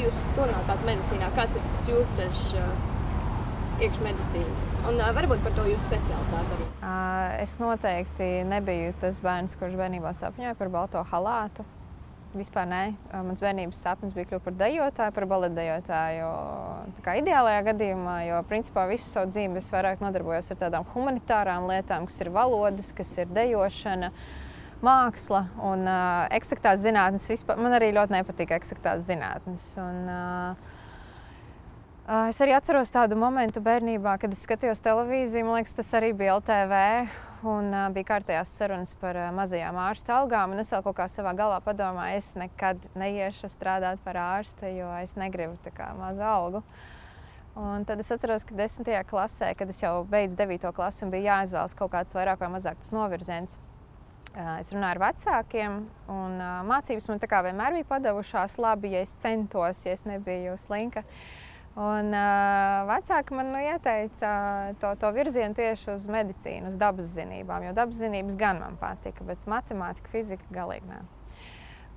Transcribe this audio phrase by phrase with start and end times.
[0.00, 1.30] jūs nonācāt medicīnā?
[1.36, 2.42] Kāds ir tas jūsu ceļš
[3.86, 4.66] iekšmedicīnas?
[4.88, 6.68] Un varbūt par to jūsu specialitāti arī.
[7.42, 11.66] Es noteikti nebiju tas bērns, kurš bērnībā sapņoja par balto halātu.
[12.36, 12.80] Vispār nē,
[13.24, 16.26] mans bērnības sapnis bija kļūt par dejotāju, par baletdejotāju.
[16.98, 21.68] Tā kā ideālajā gadījumā, jo principā visu savu dzīvi es vairāk nodarbojos ar tādām humanitārām
[21.70, 24.10] lietām, kas ir valodas, kas ir dejošana.
[24.84, 27.56] Māksla un uh, eksaktās zinātnes vispār.
[27.60, 29.70] Man arī ļoti nepatīk eksaktās zinātnes.
[29.80, 30.74] Un, uh,
[32.06, 35.42] Es arī atceros tādu momentu bērnībā, kad es skatījos televīziju.
[35.42, 36.76] Man liekas, tas arī bija LTV.
[37.50, 40.54] Un uh, bija kārtējās sarunas par uh, mazajām ārstu algām.
[40.62, 45.16] Es vēl kaut kā savā galvā padomāju, es nekad neiešu strādāt par ārstu, jo es
[45.18, 46.62] negribu tā mazu algu.
[47.58, 51.40] Un tad es atceros, ka desmitajā klasē, kad es jau beidzu devīto klasi un bija
[51.40, 53.58] jāizvēlas kaut kāds vairāk vai mazāk tas novirziens.
[54.36, 55.76] Uh, es runāju ar vecākiem,
[56.12, 61.06] un uh, mācības man vienmēr bija padevušās labi, ja es centos, ja es nebiju slinka.
[61.72, 64.32] Un, uh, vecāki man nu, ieteica
[64.80, 67.64] to, to virzienu tieši uz medicīnu, uz dabas zinībām.
[67.64, 70.98] Jo dabas zinības gan man patika, bet matemātika, fizika galīgi nē.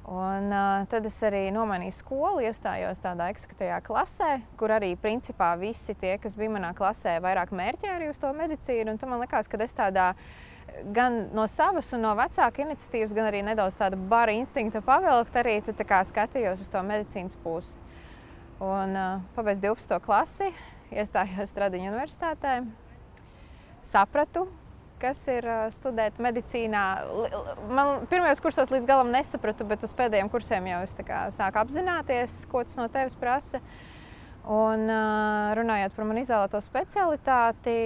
[0.10, 5.92] Un, uh, tad es arī nomainīju skolu, iestājos tādā eksaktā klasē, kur arī principā visi
[6.00, 8.96] tie, kas bija manā klasē, vairāk mērķēja arī uz to medicīnu.
[8.96, 10.14] Un man liekas, ka es tādā
[10.96, 15.60] gan no savas un no vecāka iniciatīvas, gan arī nedaudz tāda bara instinkta pavilkt, arī
[15.62, 17.78] skatījos uz to medicīnas pusi.
[18.60, 20.00] Un uh, pabeidzu 12.
[20.04, 20.50] klasi,
[20.92, 22.58] iestājos Stradiņu universitātē.
[23.88, 24.50] Sapratu,
[25.00, 26.84] kas ir uh, studēt medicīnā.
[27.72, 30.98] Man pirmajos kursos līdz galam nesapratu, bet uz pēdējiem kursiem jau es
[31.38, 33.64] sāku apzināties, ko tas no tevis prasa.
[34.50, 37.80] Un uh, runājot par manu izvēlēto specialitāti,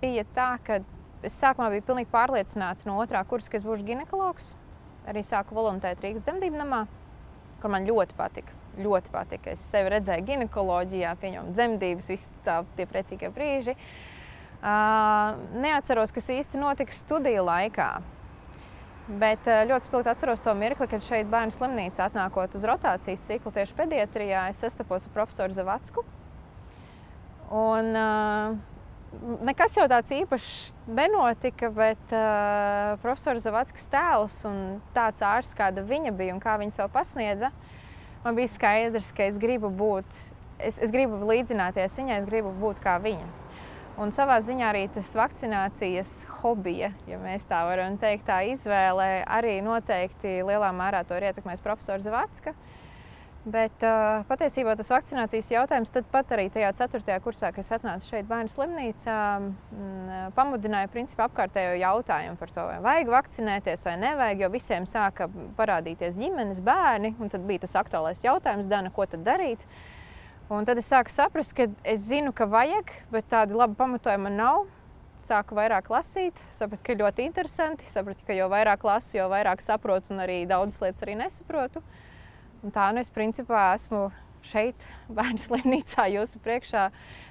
[0.00, 0.80] bija tā, ka
[1.26, 4.54] es sākumā biju pilnīgi pārliecināta no otrā kursa, ka es būšu ginekologs.
[5.08, 6.84] Arī sāku voluntēt Rīgas dzemdību namā,
[7.60, 9.54] kur man ļoti patika ļoti patika.
[9.54, 13.76] Es sevi redzēju ginekoloģijā, pieņemu dzemdības, visi tā, tie priecīgie brīži.
[14.60, 17.90] Uh, neatceros, kas īsti notika studiju laikā.
[19.20, 23.74] Bet ļoti spilgti atceros to mirkli, kad šeit bērnu slimnīcā atnākot uz rotācijas ciklu tieši
[23.78, 26.04] pediatrijā, es sastapos ar profesoru Zavacku.
[27.50, 28.60] Un, uh,
[29.44, 30.50] nekas jau tāds īpašs
[30.90, 34.60] nenotika, bet uh, profesors Zavackas tēls un
[34.96, 37.50] tāds ārsts, kāda viņa bija un kā viņa sev pasniedza,
[38.24, 40.22] man bija skaidrs, ka es gribu būt,
[40.58, 43.28] es, es gribu līdzināties viņai, es gribu būt kā viņa.
[44.00, 49.58] Un savā ziņā arī tas vakcinācijas hobija, ja mēs tā varam teikt, tā izvēle arī
[49.64, 52.54] noteikti lielā mērā to ir ietekmējis profesors Vatska.
[53.40, 57.14] Bet uh, patiesībā tas vakcinācijas jautājums pat arī tajā 4.
[57.24, 63.12] kursā, kas atnāca šeit bērnu slimnīcā, m, pamudināja principā apkārtējo jautājumu par to, vai vajag
[63.14, 68.68] vakcinēties vai nevajag, jo visiem sāka parādīties ģimenes bērni, un tad bija tas aktuālais jautājums,
[68.68, 69.64] Dana, ko tad darīt.
[70.52, 74.66] Un tad es sāku saprast, ka es zinu, ka vajag, bet tādi labi pamatojumi nav.
[75.20, 77.88] Sāku vairāk lasīt, sapratu, ka ļoti interesanti.
[77.88, 81.80] Sapratu, ka jo vairāk lasu, jo vairāk saprotu, un arī daudzas lietas arī nesaprotu.
[81.84, 82.06] Uh,
[82.60, 84.08] Un tā nu es principā esmu
[84.44, 84.76] šeit,
[85.16, 86.88] bērnu slimnīcā, jūsu priekšā,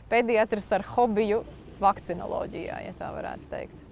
[0.09, 1.43] pediatrs ar hobiju
[1.79, 3.85] vakcinoloģijā, ja tā varētu teikt.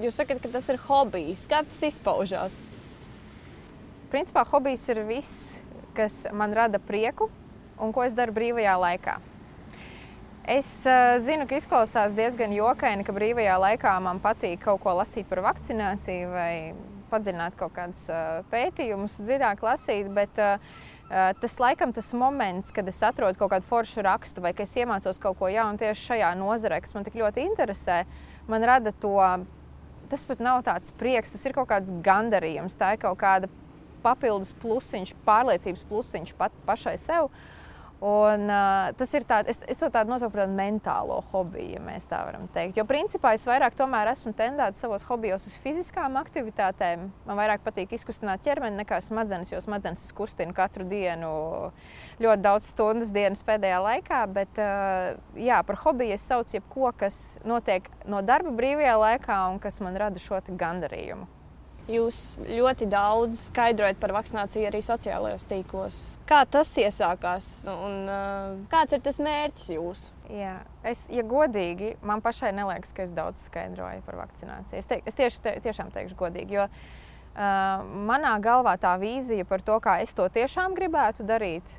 [0.00, 1.44] Jūs sakat, ka tas ir hobijs.
[1.50, 2.54] Kā tas izpaužās?
[4.10, 5.58] Principā hobijs ir viss,
[5.94, 7.28] kas man rada prieku
[7.80, 9.18] un ko es daru brīvajā laikā.
[10.50, 15.28] Es uh, zinu, ka izklausās diezgan jokaini, ka brīvajā laikā man patīk kaut ko lasīt
[15.30, 16.54] par vakcināciju vai
[17.10, 18.06] padziļināt kaut kādus
[18.52, 20.10] pētījumus, dziļāk lasīt.
[20.14, 20.40] Bet,
[21.10, 25.40] Tas laikam tas moments, kad es atrodu kaut kādu foršu rakstu, vai es iemācos kaut
[25.40, 28.04] ko jaunu tieši šajā nozarē, kas man tik ļoti interesē,
[28.46, 29.16] man rada to.
[30.06, 32.78] Tas pat nav tāds prieks, tas ir kaut kāds gandarījums.
[32.78, 33.50] Tā ir kaut kāda
[34.06, 37.26] papildus plusiņš, pārliecības plusiņš pat pašai sev.
[37.26, 37.59] Uh,
[38.00, 42.06] Un, uh, tas ir tāds, es, es to tādu nosaucu par mentālo hobiju, ja mēs
[42.08, 42.78] tā varam teikt.
[42.80, 47.10] Jo principā es vairāk esmu tendēts savos hobijos uz fiziskām aktivitātēm.
[47.28, 51.72] Man vairāk patīk izkustināt ķermeni nekā smadzenes, jo smadzenes es kustinu katru dienu
[52.24, 54.22] ļoti daudz stundas dienas pēdējā laikā.
[54.32, 59.60] Bet uh, jā, par hobiju es saucu jebko, kas notiek no darba brīvajā laikā un
[59.60, 61.39] kas man rada šo gandarījumu.
[61.90, 65.96] Jūs ļoti daudz skaidrojat par vakcināciju arī sociālajos tīklos.
[66.28, 70.12] Kā tas iesākās un uh, kāds ir tas mērķis jūsu?
[70.30, 74.78] Jā, es, ja godīgi, man pašai neliekas, ka es daudz skaidroju par vakcināciju.
[74.78, 79.64] Es, te, es tieši, te, tiešām teikšu godīgi, jo uh, manā galvā tā vīzija par
[79.66, 81.74] to, kā es to tiešām gribētu darīt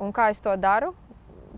[0.00, 0.94] un kā es to daru,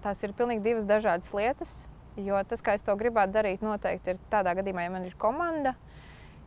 [0.02, 1.76] tās ir pilnīgi divas dažādas lietas.
[2.18, 5.76] Jo tas, kā es to gribētu darīt, noteikti ir tādā gadījumā, ja man ir komanda.
[5.78, 5.89] Uh,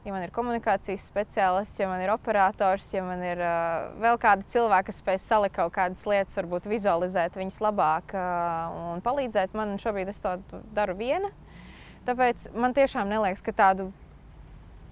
[0.04, 4.48] ja man ir komunikācijas speciālists, ja man ir operators, ja man ir uh, vēl kādi
[4.52, 9.78] cilvēki, kas spēj salikt kaut kādas lietas, varbūt vizualizēt viņas labāk uh, un palīdzēt man.
[9.80, 10.38] Šobrīd es to
[10.76, 11.32] daru viena.
[12.08, 13.92] Tāpēc man tiešām neliekas, ka tādu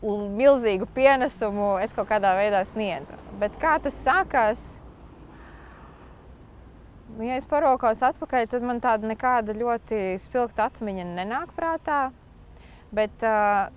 [0.01, 3.19] milzīgu pienesumu es kaut kādā veidā sniedzu.
[3.41, 4.63] Bet kā tas sākās?
[7.11, 11.99] Nu, ja es paraugos atpakaļ, tad man tāda nekāda ļoti spilgta atmiņa nenāk prātā.
[12.95, 13.67] Bet uh,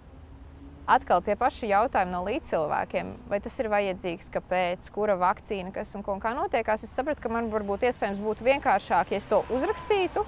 [0.87, 6.05] atkal tie paši jautājumi no līdzcilvēkiem, vai tas ir vajadzīgs, kāpēc, kura vakcīna, kas un
[6.05, 6.85] kā notiekās.
[6.85, 10.27] Es sapratu, ka man varbūt iespējams būtu vienkāršāk, ja es to uzrakstītu,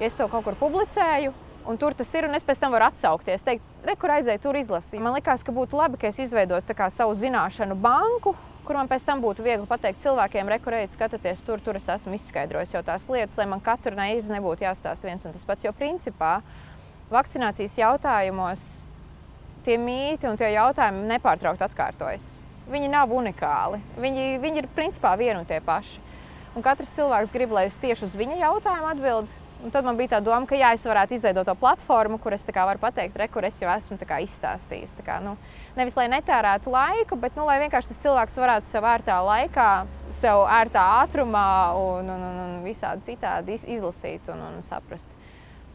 [0.00, 1.34] ja es to kaut kur publicēju.
[1.64, 3.40] Un tur tas ir, un es pēc tam varu atsaukties.
[3.40, 5.00] Teikt, re, kur aizēju, tur izlasīju.
[5.00, 8.34] Man liekas, ka būtu labi, ka es izveidotu savu zināšanu banku,
[8.68, 12.76] kur man pēc tam būtu viegli pateikt cilvēkiem, rekurēt, skatieties, tur, tur es esmu izskaidrojis
[12.76, 15.64] jau tās lietas, lai man katru reizi nebūtu jāstāsta viens un tas pats.
[15.64, 16.42] Jo principā
[17.12, 18.68] vakcinācijas jautājumos
[19.64, 22.28] tie mīti un tie jautājumi nepārtraukti atkārtojas.
[22.70, 23.80] Viņi nav unikāli.
[24.00, 26.00] Viņi, viņi ir principā vieni un tie paši.
[26.54, 29.40] Un katrs cilvēks grib, lai es tieši uz viņa jautājumu atbildētu.
[29.64, 32.42] Un tad man bija tā doma, ka jā, es varētu izveidot to platformu, kur es
[32.44, 34.92] varu pateikt, re, kur es jau esmu izstāstījis.
[35.06, 35.38] Kā, nu,
[35.76, 40.44] nevis lai netērētu laiku, bet nu, lai vienkārši tas cilvēks varētu sev ērtā laikā, sev
[40.44, 45.08] ērtā ātrumā un, un, un, un visādi citādi izlasīt un, un saprast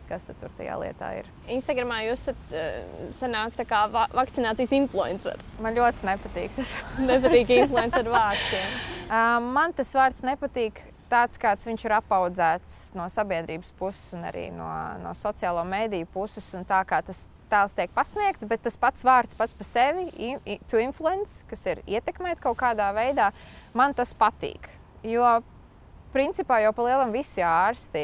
[0.10, 1.30] kas tur tajā lietā ir.
[1.56, 5.42] Instagramā jūs esat uh, sanāk tā kā va vakcinācijas influencer.
[5.64, 6.76] Man ļoti nepatīk tas.
[7.00, 8.56] nepatīk influencer vārds.
[9.58, 10.84] Man tas vārds nepatīk.
[11.10, 14.68] Tāds, kāds viņš ir apaudzēts no sabiedrības puses un arī no,
[15.02, 19.38] no sociālo mediju puses, un tā kā tas tēls tiek pasniegts, bet tas pats vārds
[19.38, 20.36] pats par sevi,
[20.70, 23.32] to influence, kas ir ietekmēt kaut kādā veidā,
[23.74, 24.70] man tas patīk.
[25.02, 25.40] Jo
[26.14, 28.04] principā jau pa lielam visi ārsti,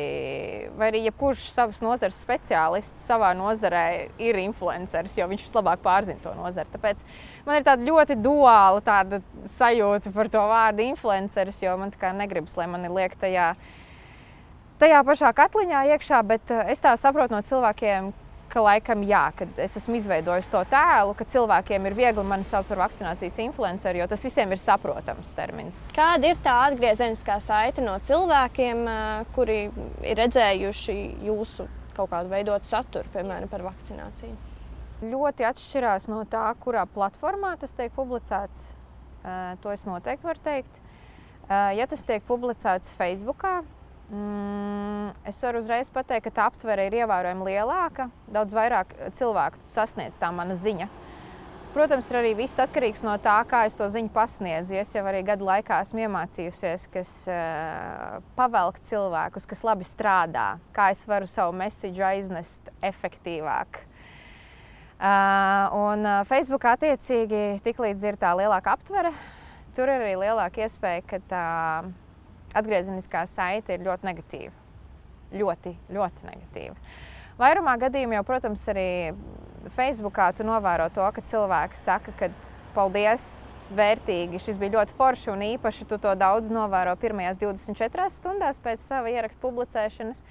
[0.78, 3.86] vai arī jebkurš savas nozares speciālists savā nozarē
[4.22, 6.70] ir influenceris, jo viņš vislabāk pārzina to nozari.
[6.74, 7.02] Tāpēc
[7.48, 9.22] man ir tāda ļoti duāla tāda
[9.56, 13.54] sajūta par to vārdu influenceris, jo man tā kā negribas, lai man ir liek tajā.
[14.76, 18.12] Tajā pašā katliņā iekšā, bet eh, es tā saprotu no cilvēkiem,
[18.56, 22.70] ka laikam jā, kad es esmu izveidojis to tēlu, ka cilvēkiem ir viegli mani saukt
[22.72, 25.76] par vakcinācijas influenceru, jo tas visiem ir saprotams termins.
[25.96, 28.86] Kāda ir tā atgriezeniskā saite no cilvēkiem,
[29.36, 29.60] kuri
[30.08, 30.98] ir redzējuši
[31.28, 34.34] jūsu kaut kādu veidotu saturu, piemēram, par vakcināciju?
[35.04, 38.70] Ļoti atšķirās no tā, kurā platformā tas tiek publicēts.
[39.64, 40.80] To es noteikti varu teikt.
[41.50, 43.44] Ja tas tiek publicēts Facebook,
[44.06, 48.12] Mm, es varu uzreiz pateikt, ka tā aptvere ir ievērojami lielāka.
[48.30, 50.90] Daudz vairāk cilvēku sasniedz tā mana ziņa.
[51.76, 54.78] Protams, arī viss atkarīgs no tā, kā es to ziņu pasniedzu.
[54.80, 60.88] Es jau arī gadu laikā esmu iemācījusies, kas uh, pavelk cilvēkus, kas labi strādā, kā
[60.94, 63.82] es varu savu mēsīju aiznest efektīvāk.
[64.96, 69.12] Uh, un uh, Facebookā attiecīgi tiklīdz ir tā lielāka aptvere,
[69.76, 71.46] tur ir arī lielāka iespēja, ka tā
[72.56, 74.54] atgriezeniskā saite ir ļoti negatīva.
[75.36, 76.76] Ļoti, ļoti negatīva.
[77.40, 78.90] Vairumā gadījumā, jau, protams, arī
[79.76, 82.30] Facebookā tu novēro to, ka cilvēki saka, ka
[82.76, 83.26] paldies,
[83.76, 88.84] vērtīgi, šis bija ļoti forši un īpaši tu to daudz novēro pirmajās 24 stundās pēc
[88.84, 90.24] sava ieraksta publicēšanas.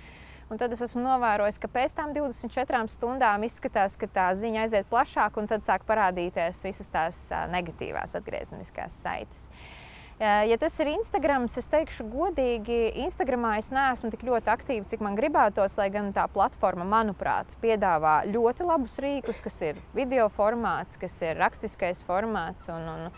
[0.52, 4.90] Un tad es esmu novērojis, ka pēc tam 24 stundām izskatās, ka tā ziņa aiziet
[4.90, 7.22] plašāk, un tad sāk parādīties visas tās
[7.52, 9.48] negatīvās atgriezeniskās saites.
[9.48, 9.83] Uh,
[10.22, 15.16] Ja tas ir Instagram, es teikšu, godīgi, Instagramā es neesmu tik ļoti aktīva, cik man
[15.18, 21.18] gribētos, lai gan tā platforma, manuprāt, piedāvā ļoti labus rīkus, kas ir video formāts, kas
[21.26, 22.68] ir rakstiskais formāts.
[22.70, 23.10] Un, un,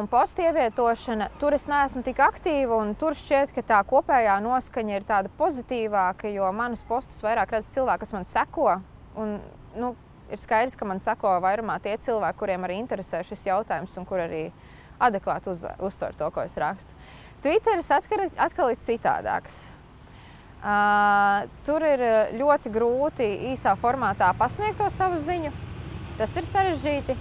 [0.00, 4.96] un postu ievietošana, tur es neesmu tik aktīva, un tur šķiet, ka tā kopējā noskaņa
[4.96, 8.78] ir tāda pozitīvāka, jo manus postus vairāk redz cilvēki, kas man seko.
[9.20, 9.36] Un,
[9.76, 9.92] nu,
[10.32, 14.24] ir skaidrs, ka man seko vairumā tie cilvēki, kuriem arī interesē šis jautājums un kur
[14.24, 14.46] arī
[15.02, 16.96] adekvāti uz, uztver to, ko es rakstu.
[17.44, 19.66] Twitteris atkal, atkal ir citādāks.
[20.64, 22.00] Uh, tur ir
[22.40, 25.52] ļoti grūti īsā formātā pasniegt to savu ziņu.
[26.16, 27.16] Tas ir sarežģīti.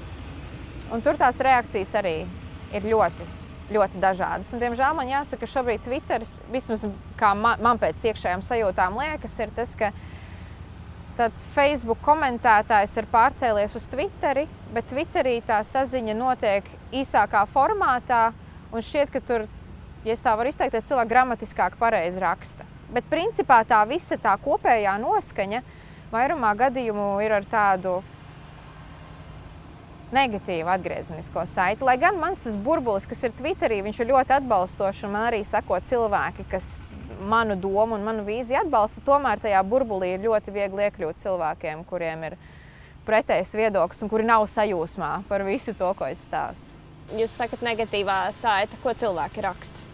[0.93, 2.15] Un tur tās reakcijas arī
[2.75, 3.25] ir ļoti,
[3.73, 4.53] ļoti dažādas.
[4.53, 6.85] Un, diemžēl man jāsaka, ka šobrīd Twitteris, vismaz
[7.19, 9.91] kā man, man pēc iekšējām sajūtām liekas, ir tas, ka
[11.17, 18.31] tāds Facebook komentētājs ir pārcēlies uz Twitteri, bet Twitterī tā saziņa notiek īsākā formātā.
[18.73, 19.45] Un šķiet, ka tur,
[20.05, 22.65] ja tā var izteikties, cilvēki gramatiskāk pareizi raksta.
[22.93, 25.61] Bet principā tā visa tā kopējā noskaņa
[26.13, 27.99] vairumā gadījumu ir ar tādu
[30.13, 31.85] negatīvu atgriezenisko saiti.
[31.85, 35.41] Lai gan mans tas burbulis, kas ir Twitterī, viņš ir ļoti atbalstošs un man arī
[35.47, 36.67] sako cilvēki, kas
[37.23, 39.03] manu domu un manu vīziju atbalsta.
[39.07, 42.37] Tomēr tajā burbulī ir ļoti viegli iekļūt cilvēkiem, kuriem ir
[43.07, 46.69] pretējs viedoklis un kuri nav sajūsmā par visu to, ko es stāstu.
[47.13, 49.89] Jūs sakat, negatīvā saita, ko cilvēki raksta?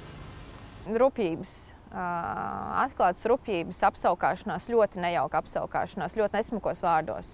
[0.89, 1.55] Rūpības,
[1.89, 7.33] atklātas rūpības, apskaukšanās, ļoti nejauka apskaukšanās, ļoti nesmukos vārdos.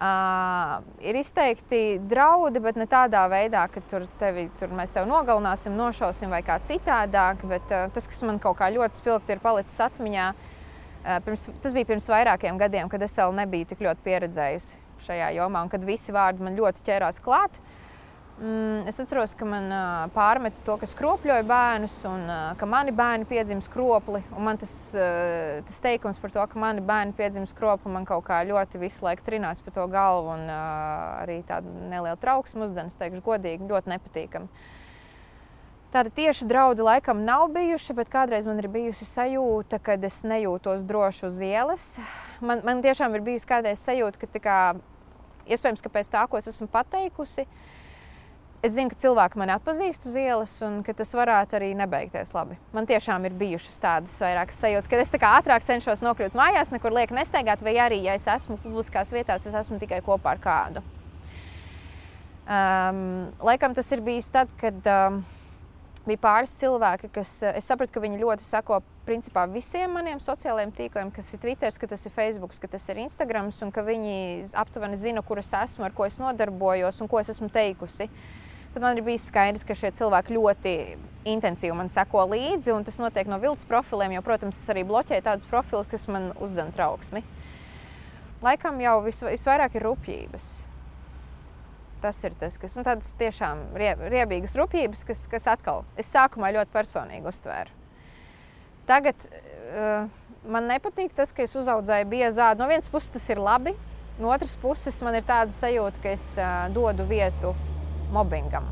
[0.00, 5.74] Uh, ir izteikti draudi, bet ne tādā veidā, ka tur, tevi, tur mēs tevi nogalināsim,
[5.76, 7.42] nošausim vai kā citādāk.
[7.50, 11.76] Bet, uh, tas, kas man kaut kā ļoti spilgti ir palicis atmiņā, uh, pirms, tas
[11.76, 15.84] bija pirms vairākiem gadiem, kad es vēl nebiju tik ļoti pieredzējusi šajā jomā un kad
[15.84, 17.60] visi vārdi man ļoti ķērās klāt.
[17.60, 17.79] Uh,
[18.88, 19.68] es atceros, ka man
[20.14, 22.22] pārmeta to, ka skropļoju bērnus, un
[22.56, 24.22] ka mani bērni piedzima skropli.
[24.40, 24.72] Man tas,
[25.66, 29.26] tas teikums par to, ka mani bērni piedzima skropli, man kaut kā ļoti visu laiku
[29.26, 34.48] trinās pa to galvu, un arī tāda neliela trauksme uzdzenas, teikšu, godīgi, ļoti nepatīkami.
[35.90, 40.86] Tāda tieši draudi laikam nav bijuši, bet kādreiz man ir bijusi sajūta, ka es nejūtos
[40.86, 41.84] droši uz ielas.
[42.38, 44.60] Man, man tiešām ir bijusi kādreiz sajūta, ka kā,
[45.50, 47.79] iespējams, ka pēc tā, ko es esmu pateikusi, uh,
[48.60, 52.58] Es zinu, ka cilvēki mani atpazīst uz ielas, un ka tas varētu arī nebeigties labi.
[52.76, 57.16] Man tiešām ir bijušas tādas vairākas sajūtas, kad es ātrāk cenšos nokļūt mājās, nekur lieku
[57.16, 60.82] nestaigāt, vai arī, ja es esmu publiskās vietās, es esmu tikai kopā ar kādu.
[62.50, 65.22] Um, laikam tas ir bijis tad, kad um,
[66.04, 71.14] bija pāris cilvēki, kas es sapratu, ka viņi ļoti sako principā visiem maniem sociālajiem tīkliem,
[71.16, 74.20] kas ir Twitter, ka tas ir Facebook, ka tas ir Instagram, un ka viņi
[74.66, 78.10] aptuveni zina, kur es esmu, ar ko es nodarbojos un ko es esmu teikusi.
[78.10, 80.74] Uh, tad man ir bijis skaidrs, ka šie cilvēki ļoti
[81.28, 82.74] intensīvi man seko līdzi.
[82.86, 86.72] Tas notiek no viltus profiliem, jo, protams, es arī bloķēju tādus profilus, kas man uzdzen
[86.76, 87.24] trauksmi.
[88.44, 90.48] Laikam jau vis, visvairāk ir rupjības.
[92.00, 96.72] Tas ir tas, kas ir tādas tiešām riebīgas rupjības, kas, kas atkal es sākumā ļoti
[96.72, 97.74] personīgi uztvēru.
[98.88, 100.08] Tagad uh,
[100.48, 102.62] man nepatīk tas, ka es uzaudzēju biezādu.
[102.62, 103.74] No vienas puses tas ir labi,
[104.16, 107.52] no otras puses man ir tāda sajūta, ka es uh, dodu vietu
[108.12, 108.68] mobbingam.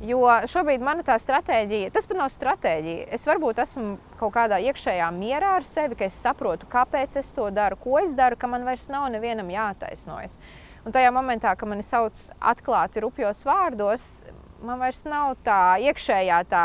[0.00, 3.10] Jo šobrīd mana tā stratēģija, tas pat nav stratēģija.
[3.12, 7.50] Es varbūt esmu kaut kādā iekšējā mierā ar sevi, ka es saprotu, kāpēc es to
[7.52, 10.38] daru, ko es daru, ka man vairs nav nevienam jātaisnojas.
[10.88, 14.06] Un tajā momentā, kad mani sauc atklāti rupjos vārdos,
[14.64, 16.64] man vairs nav tā iekšējā tā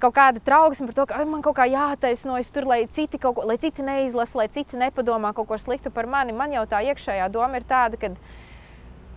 [0.00, 3.56] kaut kāda trauksme par to, ka man kaut kā jātaisnojas tur, lai citi, ko, lai
[3.60, 6.36] citi neizlasa, lai citi nepadomā kaut ko sliktu par mani.
[6.36, 8.12] Man jau tā iekšējā doma ir tāda, ka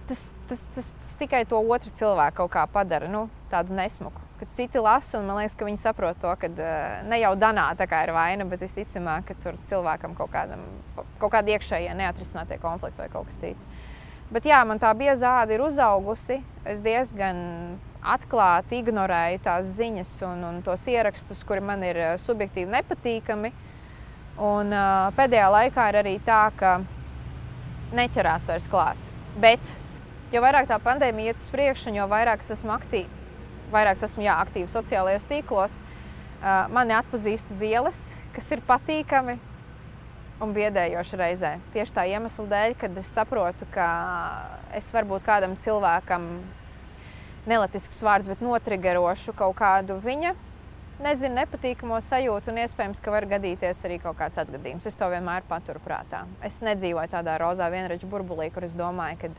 [0.08, 4.22] tas, tas, tas, tas tikai to otru cilvēku kaut kā padara nu, tādu nesmuku.
[4.40, 7.70] Kad citi lasa, un man liekas, ka viņi saprot to, ka uh, ne jau danā
[7.80, 10.66] tā kā ir vaina, bet visticamāk, ka tur cilvēkam kaut, kādam,
[11.22, 13.70] kaut kāda iekšējie neatrisinātie konflikti vai kaut kas cits.
[14.34, 16.40] Bet jā, man tā biezāde ir uzaugusi.
[16.66, 17.38] Es diezgan
[18.02, 23.54] atklāti ignorēju tās ziņas un, un tos ierakstus, kuri man ir subjektīvi nepatīkami.
[24.42, 26.80] Un, uh, pēdējā laikā ir arī tā, ka
[27.94, 29.14] neķerās vairs klāt.
[29.40, 29.76] Bet
[30.34, 33.08] jo vairāk tā pandēmija iet uz priekšu, jo vairāk es esmu aktīvi,
[33.74, 35.80] vairāk es esmu jā, aktīvi sociālajos tīklos,
[36.74, 38.00] mani atpazīst uz ielas,
[38.36, 39.38] kas ir patīkami
[40.44, 41.52] un biedējoši reizē.
[41.76, 43.88] Tieši tā iemesla dēļ, kad es saprotu, ka
[44.76, 46.26] es varbūt kādam cilvēkam
[47.48, 50.34] nelatisks vārds, bet notrigerošu kaut kādu viņa
[51.04, 54.88] nezinu, nepatīkamo sajūtu, un iespējams, ka var gadīties arī kaut kāds atgadījums.
[54.88, 56.24] Es to vienmēr paturu prātā.
[56.46, 59.32] Es nedzīvoju tādā rozā vienreizē burbulī, kur es domāju, ka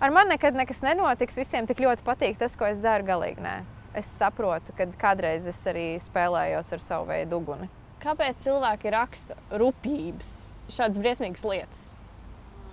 [0.00, 1.38] ar mani nekad nekas nenotiks.
[1.40, 3.06] Visiem tik ļoti patīk tas, ko es daru.
[3.08, 3.56] Galīgi nē.
[3.98, 7.70] Es saprotu, ka kādreiz es arī spēlējos ar savu veidu uguni.
[8.02, 10.32] Kāpēc cilvēki raksta rupjības,
[10.70, 11.86] šādas briesmīgas lietas,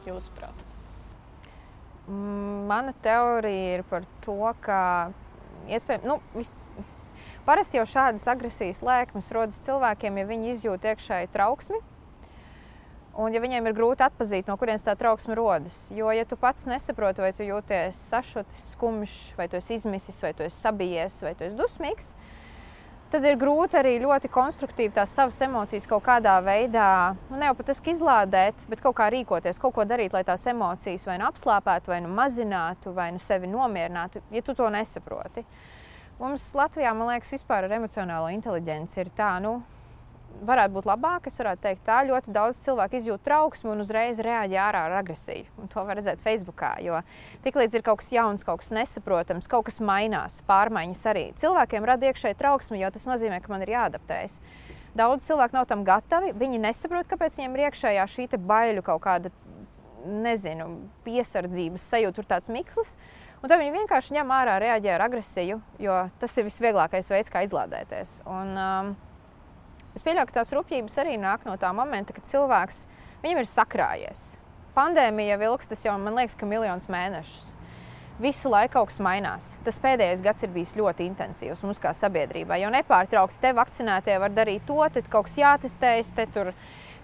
[0.05, 0.60] jūsuprāt?
[2.05, 4.77] Mm, mana teorija ir par to, ka
[5.65, 6.51] iespējams, nu, vis,
[7.48, 11.82] parasti jau šādas agresijas lēkmes rodas cilvēkiem, ja viņi izjūt iekšēju trauksmi
[13.15, 16.65] Un, ja viņiem ir grūti atzīt, no kurienes tā trauksme rodas, jo, ja tu pats
[16.67, 21.31] nesaproti, vai tu jūties sašutis, skumjš, vai tu esi izmisis, vai tu esi sabijies, vai
[21.39, 22.10] tu esi dusmīgs,
[23.13, 26.89] tad ir grūti arī ļoti konstruktīvi tās savas emocijas kaut kādā veidā,
[27.29, 31.07] nu, ne jau pat izlādēt, bet kaut kā rīkoties, kaut ko darīt, lai tās emocijas
[31.07, 35.45] vai nu apslāpētu, vai nu mazinātu, vai nu sevi nomierinātu, ja tu to nesaproti.
[36.19, 39.62] Mums Latvijā, man liekas, vispār ar emocionālo inteligenci ir tā, nu,
[40.46, 41.30] varētu būt labāk.
[41.30, 45.48] Es varētu teikt, tā ļoti daudz cilvēku izjūt trauksmi un uzreiz reaģē ārā ar agresiju.
[45.62, 46.75] Un to var redzēt Facebookā.
[46.86, 47.01] Jo
[47.46, 51.25] tiklīdz ir kaut kas jauns, kaut kas nesaprotams, kaut kas mainās, pārmaiņas arī.
[51.39, 54.39] Cilvēkiem rada iekšēji trauksmi, jo tas nozīmē, ka man ir jāadaptējas.
[54.96, 56.32] Daudz cilvēku nav tam gatavi.
[56.39, 59.32] Viņi nesaprot, kāpēc viņiem ir iekšējā šī baiļu kaut kāda,
[60.06, 60.70] nezinu,
[61.06, 62.94] piesardzības sajūta, tur tāds mikslis.
[63.42, 67.44] Un tad viņi vienkārši ņem ārā, reaģē ar agresiju, jo tas ir visvieglākais veids, kā
[67.46, 68.20] izlādēties.
[68.25, 68.94] Un, um,
[69.96, 72.86] Es pieļauju, ka tās rupjības arī nāk no tā momenta, kad cilvēks
[73.24, 74.24] viņam ir sakrājies.
[74.75, 77.54] pandēmija ilgs, tas jau man liekas, ka miljonus mēnešus.
[78.20, 79.48] Visu laiku kaut kas mainās.
[79.64, 82.62] Tas pēdējais gads ir bijis ļoti intensīvs mums kā sabiedrībai.
[82.62, 86.52] Jo nepārtraukti te vakcinētie var darīt to, tad kaut kas jātestējas, te tur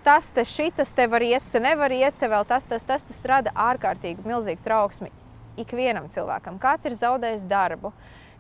[0.04, 3.24] tas, te šitas, te var iet, te nevar iet, te vēl tas, tas, tas, tas
[3.28, 5.12] rada ārkārtīgi milzīgu trauksmi
[5.60, 6.60] ikvienam cilvēkam.
[6.64, 7.92] Kāds ir zaudējis darbu,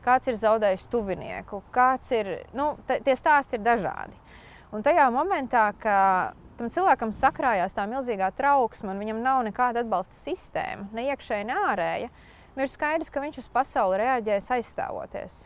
[0.05, 4.15] kāds ir zaudējis tuvinieku, kāds ir, nu, tie stāsti ir dažādi.
[4.71, 10.15] Un tajā momentā, kad tam cilvēkam sakrājās tā milzīgā trauksme, un viņam nav nekāda atbalsta
[10.15, 12.11] sistēma, ne iekšēji, ne ārēja,
[12.55, 15.41] nu ir skaidrs, ka viņš uz pasauli reaģēs aizstāvoties.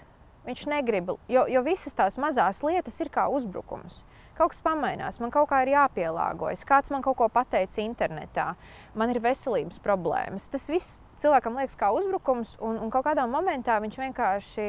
[0.46, 4.04] Viņš negrib, jo, jo visas tās mazās lietas ir kā uzbrukums.
[4.38, 8.52] Kaut kas pamainās, man kaut kā ir jāpielāgojas, kāds man kaut ko pateica internetā,
[8.94, 10.46] man ir veselības problēmas.
[10.54, 14.68] Tas viss cilvēkam liekas kā uzbrukums, un, un kaut kādā momentā viņš vienkārši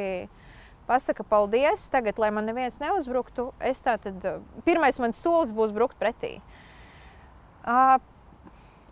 [0.88, 4.24] pasaka paldies, tagad, lai man neviens neuzbruktu, es tātad,
[4.66, 6.36] pirmais mans solis būs brukt pretī.
[7.66, 7.98] Uh,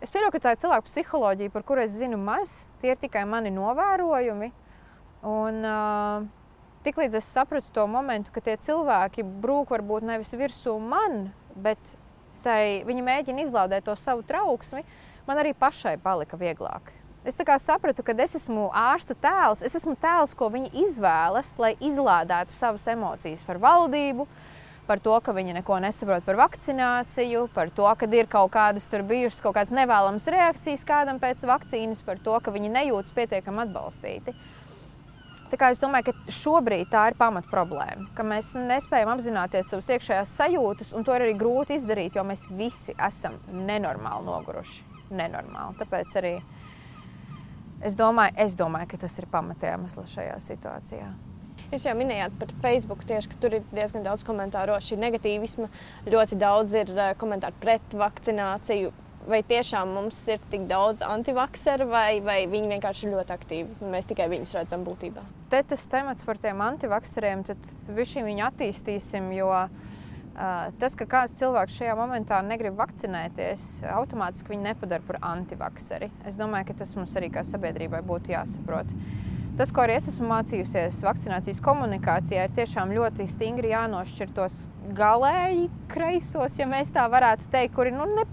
[0.03, 3.23] es pieņemu, ka tā ir cilvēka psiholoģija, par kuru es zinu maz, tie ir tikai
[3.29, 4.51] mani novērojumi.
[5.25, 6.25] Un, uh,
[6.85, 11.95] Tiklīdz es sapratu to momentu, ka tie cilvēki brūk varbūt nevis virsū man, bet
[12.45, 14.83] tai, viņi mēģina izlaudēt to savu trauksmi,
[15.25, 16.93] man arī pašai palika vieglāk.
[17.25, 19.63] Es sapratu, ka es esmu ārsta tēls.
[19.65, 24.27] Es esmu tēls, ko viņi izvēlas, lai izlādētu savas emocijas par valdību,
[24.85, 29.01] par to, ka viņi neko nesaprot par vakcināciju, par to, ka ir kaut kādas tur
[29.01, 34.35] bijušas kaut kādas nevēlamas reakcijas kādam pēc vakcīnas, par to, ka viņi nejūtas pietiekami atbalstīti.
[35.49, 39.89] Tā kā es domāju, ka šobrīd tā ir pamat problēma, ka mēs nespējam apzināties savas
[39.97, 44.85] iekšējās sajūtas, un to ir arī grūti izdarīt, jo mēs visi esam nenormāli noguruši.
[45.15, 45.77] Nenormāli.
[45.81, 46.35] Tāpēc arī
[47.85, 51.09] Es domāju, es domāju, ka tas ir pamatēmesls šajā situācijā.
[51.69, 55.69] Jūs jau minējāt par Facebook, tieši, ka tur ir diezgan daudz komentāru, šī negatīvisma,
[56.09, 58.93] ļoti daudz ir eh, komentāru pret vakcināciju.
[59.25, 63.89] Vai tiešām mums ir tik daudz antivakseru, vai, vai viņi vienkārši ir ļoti aktīvi?
[63.89, 65.23] Mēs tikai viņus redzam būtībā.
[65.49, 69.94] Te tas temats par tiem antivakseriem, tad viņu attīstīsim, jo uh,
[70.35, 76.09] Tas, ka kāds cilvēks šajā momentā negrib vakcinēties, automātiski viņu nepadara par antivakseri.
[76.27, 78.91] Es domāju, ka tas mums arī kā sabiedrībai būtu jāsaprot.
[79.55, 84.65] Tas, ko arī es esmu mācījusies vakcinācijas komunikācijā, ir tiešām ļoti stingri jānošķir tos
[84.97, 88.27] galēji kreisos, ja mēs tā varētu teikt, kuri nu, ne,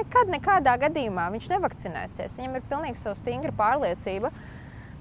[0.00, 2.40] nekad, nekādā gadījumā viņš nevakcinēsies.
[2.40, 4.32] Viņam ir pilnīgi savu stingra pārliecība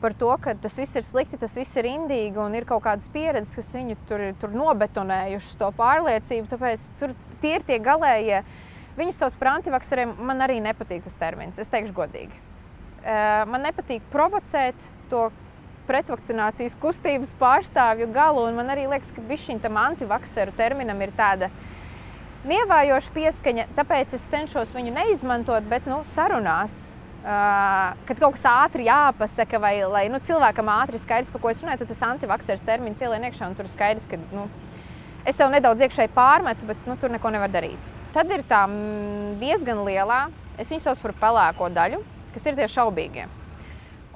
[0.04, 3.08] par to, ka tas viss ir slikti, tas viss ir indīgi un ir kaut kādas
[3.14, 6.50] pieredzes, kas viņu tur ir nobetonējušas to pārliecību.
[6.52, 7.14] Tāpēc tur
[7.44, 8.42] tie ir tie galējie.
[8.98, 10.12] Viņus sauc par antivakseriem.
[10.28, 12.36] Man arī nepatīk tas termins, es teikšu godīgi.
[13.50, 15.30] Man nepatīk provocēt to
[15.88, 21.50] pretvakcinācijas kustības pārstāvju galu, un man arī liekas, ka šim antivakseru terminam ir tāda
[22.48, 28.84] nievājoša pieskaņa, tāpēc es cenšos viņu neizmantot, bet nu, sarunās Uh, kad kaut kas ātri
[28.84, 33.00] jāpasaka, vai lai nu, cilvēkam ātri skaidrs, par ko es runāju, tad tas antivaksers termins
[33.00, 34.44] ielien iekšā, un tur skaidrs, ka nu,
[35.24, 37.88] es sev nedaudz iekšēji pārmetu, bet nu, tur neko nevar darīt.
[38.12, 40.20] Tad ir tā mm, diezgan lielā,
[40.60, 42.04] es viņu saucu par pelēko daļu,
[42.36, 43.30] kas ir tie šaubīgie.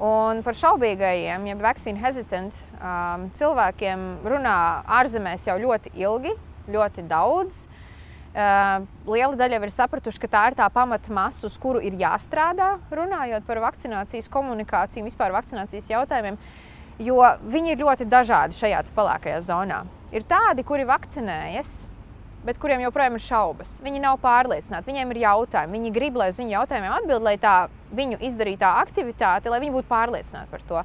[0.03, 4.59] Un par šaubīgajiem, ja vaccine hesitant, um, cilvēkiem runā
[4.99, 6.35] ārzemēs jau ļoti ilgi,
[6.75, 7.63] ļoti daudz.
[7.63, 7.83] Uh,
[8.35, 13.45] liela daļa jau ir sapratuši, ka tā ir tā pamatmasa, uz kuru ir jāstrādā, runājot
[13.47, 16.39] par vakcinācijas komunikāciju, vispār vakcinācijas jautājumiem,
[17.01, 19.83] jo viņi ir ļoti dažādi šajā pelēkajā zonā.
[20.15, 21.75] Ir tādi, kuri vakcinējas,
[22.47, 23.77] bet kuriem joprojām ir šaubas.
[23.83, 27.55] Viņi nav pārliecināti, viņiem ir jautājumi, viņi grib, lai uz viņu jautājumiem atbild, lai tā
[27.97, 30.83] viņu izdarītā aktivitāte, lai viņi būtu pārliecināti par to.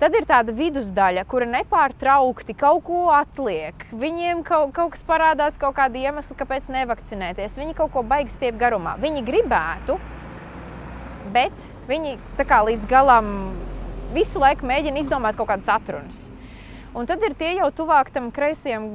[0.00, 3.82] Tad ir tāda vidusdaļa, kura nepārtraukti kaut ko atliek.
[3.92, 7.58] Viņiem kaut, kaut kas parādās, kaut kāda iemesla, kāpēc nevakcinēties.
[7.60, 8.94] Viņi kaut ko baigs stiep garumā.
[9.02, 9.98] Viņi gribētu,
[11.34, 13.28] bet viņi kā, līdz galam
[14.16, 16.24] visu laiku mēģina izdomāt kaut kādas atrunas.
[16.96, 18.88] Un tad ir tie jau tuvāk tam kreisajam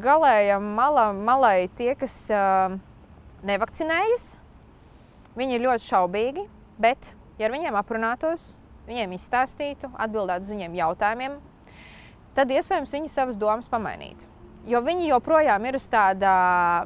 [0.00, 2.78] galējam malam, malai, tie, kas uh,
[3.50, 4.36] nevakcinējas.
[5.34, 6.46] Viņi ir ļoti šaubīgi,
[6.78, 8.59] bet, ja ar viņiem aprunātos,
[8.90, 11.38] viņiem izstāstītu, atbildētu uz viņiem jautājumiem,
[12.36, 14.26] tad iespējams viņi savas domas pamainītu.
[14.68, 16.32] Jo viņi joprojām ir uz tāda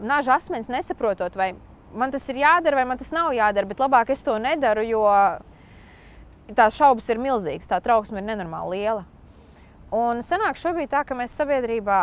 [0.05, 1.55] naža asmens, nesaprotot, vai
[1.95, 5.03] man tas ir jādara, vai man tas nav jādara, bet labāk es to nedaru, jo
[6.55, 9.05] tās šaubas ir milzīgas, tā trauksme ir nenormāli liela.
[9.95, 11.99] Un sanāk šobrīd tā, ka mēs sabiedrībā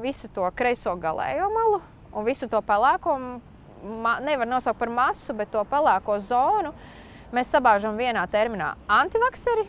[0.00, 1.80] visu to kreiso galējo malu
[2.14, 3.16] un visu to pelēko,
[4.24, 6.72] nevar nosaukt par masu, bet to pelēko zonu,
[7.34, 9.64] Mēs sabāžam vienā terminā antivakseri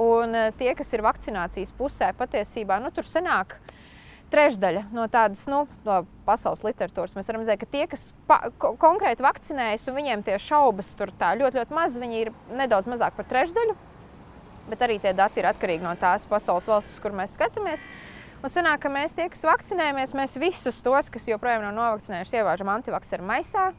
[0.00, 3.56] un eh, tie, kas ir vakcinācijas pusē, patiesībā nu, tur senāk.
[4.30, 5.94] trešdaļa no tādas nu, no
[6.26, 7.16] pasaules literatūras.
[7.16, 11.10] Mēs varam redzēt, ka tie, kas pa, ko, konkrēti vakcinējas un viņiem tie šaubas tur
[11.18, 13.74] tā ļoti, ļoti maz, viņi ir nedaudz mazāk par trešdaļu.
[14.70, 17.88] Bet arī tie dati ir atkarīgi no tās pasaules valsts, kur mēs skatāmies.
[18.44, 22.70] Un sanāk, ka mēs tie, kas vakcinējamies, mēs visus tos, kas joprojām nav novakcinējušies, ievāžam
[22.76, 23.72] antivakcēru maisā.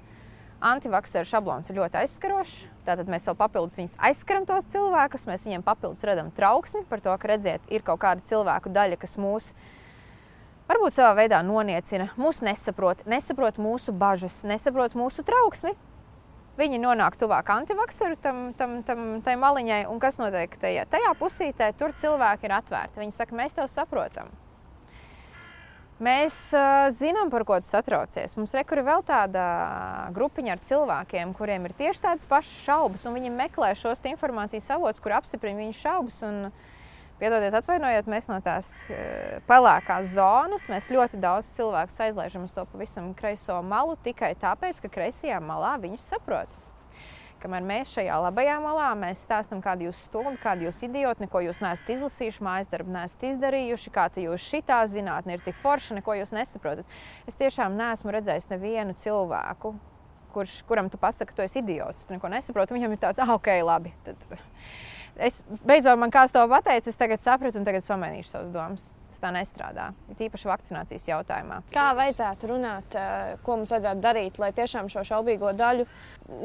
[0.62, 2.58] Antivakcēru šablons ir ļoti aizskarošs.
[2.86, 7.16] Tātad mēs vēl papildus viņus aizskaram tos cilvēkus, mēs viņiem papildus redzam trauksmi par to,
[7.18, 9.52] ka redziet, ir kaut kāda cilvēku daļa, kas mūs
[10.70, 15.74] varbūt savā veidā noniecina, mūs nesaprot, nesaprot mūsu bažas, nesaprot mūsu trauksmi.
[16.62, 21.74] Viņi nonāk tuvāk antivaksaru tam, tam, tam, tai maliņai, un kas notiek tajā, tajā pusītē,
[21.80, 23.02] tur cilvēki ir atvērti.
[23.02, 24.30] Viņi saka, mēs tev saprotam.
[26.02, 28.34] Mēs uh, zinām, par ko tu satraucies.
[28.34, 29.44] Mums rekur ir vēl tāda
[30.16, 35.04] grupiņa ar cilvēkiem, kuriem ir tieši tādas pašas šaubas, un viņi meklē šos informācijas avotus,
[35.04, 36.22] kur apstiprina viņu šaubas.
[36.26, 36.48] Un,
[37.22, 43.12] Piedodiet, atvainojiet, mēs no tās uh, pelēkās zonas ļoti daudz cilvēku aizlaižam uz to pavisam
[43.14, 46.58] kreiso malu tikai tāpēc, ka kreisajā malā viņus saprot.
[47.42, 51.62] Kamēr mēs šajā labajā malā mēs stāstām, kāda jūs stunda, kāda jūs idioti, neko jūs
[51.64, 56.36] neesat izlasījuši, mājas darbu neesat izdarījuši, kā jūs šitā zinātnē ir tik forša, neko jūs
[56.38, 57.00] nesaprotat.
[57.26, 59.74] Es tiešām neesmu redzējis nevienu cilvēku,
[60.36, 62.78] kurš, kuram tu pasaki, tu esi idiots, tu neko nesaproti.
[62.78, 63.96] Viņam ir tāds, ah, ok, labi.
[64.06, 64.22] Tad,
[65.18, 68.88] es beidzot man kāds to pateica, es tagad sapratu, un tagad pamainīšu savas domas.
[69.12, 69.92] Tas tā nestrādā.
[70.14, 71.62] Ir īpaši vakcinācijas jautājumā.
[71.74, 75.88] Kā vajadzētu runāt, eh, ko mums vajadzētu darīt, lai tiešām šo šaubīgo daļu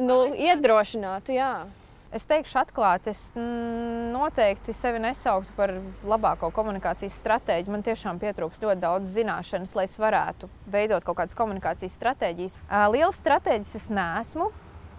[0.03, 1.37] nu, iedrošinātu?
[1.37, 1.67] Jā.
[2.15, 5.73] Es teikšu, atklāti, es noteikti sevi nesauktu par
[6.07, 7.73] labāko komunikācijas stratēģiju.
[7.75, 12.61] Man tiešām pietrūks ļoti daudz zināšanas, lai es varētu veidot kaut kādas komunikācijas stratēģijas.
[12.95, 14.49] Lielas stratēģijas es neesmu.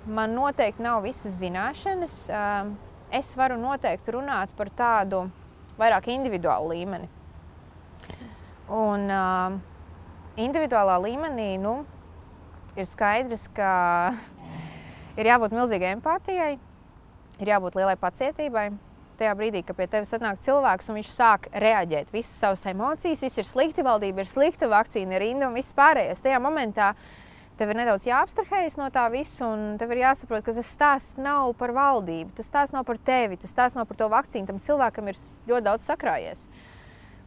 [0.06, 2.20] Man noteikti nav visas zināšanas
[3.12, 5.28] es varu noteikti runāt par tādu
[5.80, 7.10] vairāk individuālu līmeni.
[8.74, 9.58] Un uh,
[10.40, 11.80] individuālā līmenī nu,
[12.76, 13.70] ir skaidrs, ka
[15.20, 16.58] ir jābūt milzīgai empātijai,
[17.40, 18.70] ir jābūt lielai pacietībai.
[19.18, 23.42] Tajā brīdī, kad pie tevis atnāk cilvēks un viņš sāk reaģēt, visas savas emocijas, viss
[23.42, 26.22] ir slikti, valdība ir slikta, vakcīna ir rinda un viss pārējais.
[26.22, 27.27] Tajā momentā uh,
[27.58, 31.56] Tev ir nedaudz jāabstrahējas no tā visa, un tev ir jāsaprot, ka tas stāsts nav
[31.58, 34.46] par valdību, tas stāsts nav par tevi, tas stāsts nav par to vakcīnu.
[34.46, 35.18] Tam cilvēkam ir
[35.50, 36.44] ļoti daudz sakrājies.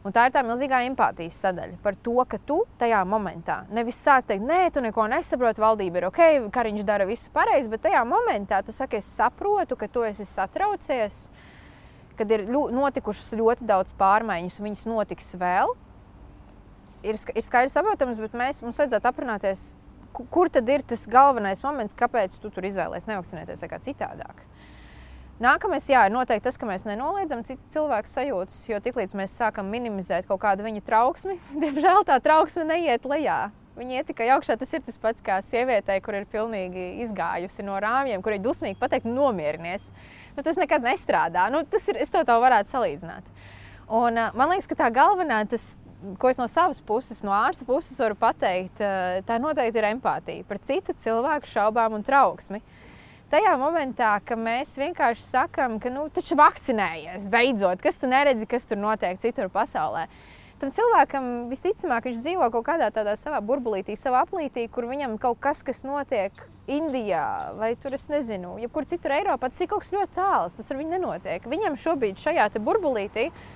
[0.07, 4.25] Un tā ir tā milzīgā empātijas sadaļa par to, ka tu tajā momentā nevis sāc
[4.29, 6.23] teikt, nē, tu neko nesaproti, valdība ir ok,
[6.55, 11.25] kariņš dara visu pareizi, bet tajā momentā tu saki, es saprotu, ka tu esi satraucies,
[12.17, 15.75] kad ir notikušas ļoti daudz pārmaiņas, un viņas notiks vēl.
[17.03, 19.69] Ir, ir skaidrs, saprotams, bet mēs, mums vajadzētu aprunāties
[20.13, 24.43] kur tad ir tas galvenais moments, kāpēc tu tur izvēlējies nevakcinēties vai kā citādāk?
[25.41, 29.71] Nākamais, jā, ir noteikti tas, ka mēs nenoliedzam citu cilvēku sajūtas, jo tiklīdz mēs sākam
[29.73, 33.47] minimizēt kaut kādu viņa trauksmi, diemžēl tā trauksme neiet lejā.
[33.71, 34.57] Viņa iet tikai augšā.
[34.59, 38.77] Tas ir tas pats kā sievietei, kur ir pilnīgi izgājusi no rāmjiem, kur ir dusmīgi
[38.77, 39.87] pateikt, nomierinies.
[40.35, 41.47] Nu, tas nekad nestrādā.
[41.53, 43.31] Nu, tas ir, es to tā varētu salīdzināt.
[43.87, 45.73] Un, man liekas, ka tā galvenā, tas,
[46.19, 50.45] ko es no savas puses, no ārsta puses varu pateikt, eh, tā noteikti ir empātija
[50.47, 52.61] par citu cilvēku šaubām un trauksmi.
[53.31, 58.67] Tajā momentā, kad mēs vienkārši sakām, ka nu, taču vakcinējies, beidzot, kas tu neredzi, kas
[58.67, 60.07] tur notiek citur pasaulē.
[60.59, 65.39] Tam cilvēkam visticamāk viņš dzīvo kaut kādā tādā savā burbulītī, savā aplītī, kur viņam kaut
[65.41, 66.31] kas, kas notiek
[66.69, 70.69] Indijā vai tur es nezinu, jebkur citur Eiropā, tas ir kaut kas ļoti tāls, tas
[70.69, 71.47] ar viņu nenotiek.
[71.49, 73.49] Viņam šobrīd šajā burbulītī ir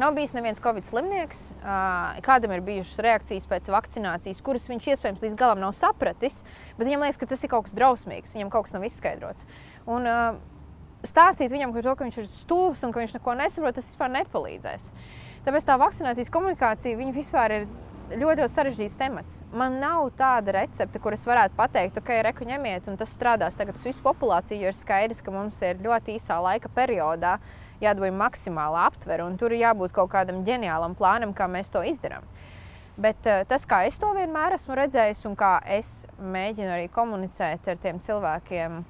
[0.00, 1.42] Nav bijis neviens covid slimnieks,
[2.24, 6.40] kādam ir bijušas reakcijas pēc vakcinācijas, kuras viņš iespējams līdz galam nav sapratis,
[6.78, 9.44] bet viņam liekas, ka tas ir kaut kas drausmīgs, viņam kaut kas nav izskaidrots.
[9.84, 10.08] Un,
[11.06, 14.12] stāstīt viņam par to, ka viņš ir stulbs un ka viņš neko nesaprot, tas vispār
[14.16, 14.90] nepalīdzēs.
[15.46, 17.66] Tāpēc tā vakcinācijas komunikācija vispār ir
[18.12, 19.40] ļoti, ļoti sarežģīts temats.
[19.56, 23.84] Man nav tāda recepte, kuras varētu pateikt, okay, reku ņemiet, un tas strādās tagad uz
[23.88, 27.38] visu populāciju, jo ir skaidrs, ka mums ir ļoti īsā laika periodā
[27.82, 32.26] jādabūj maksimāla aptvere, un tur ir jābūt kaut kādam ģeniālam plānam, kā mēs to izdarām.
[33.00, 37.70] Bet uh, tas, kā es to vienmēr esmu redzējis, un kā es mēģinu arī komunicēt
[37.72, 38.82] ar tiem cilvēkiem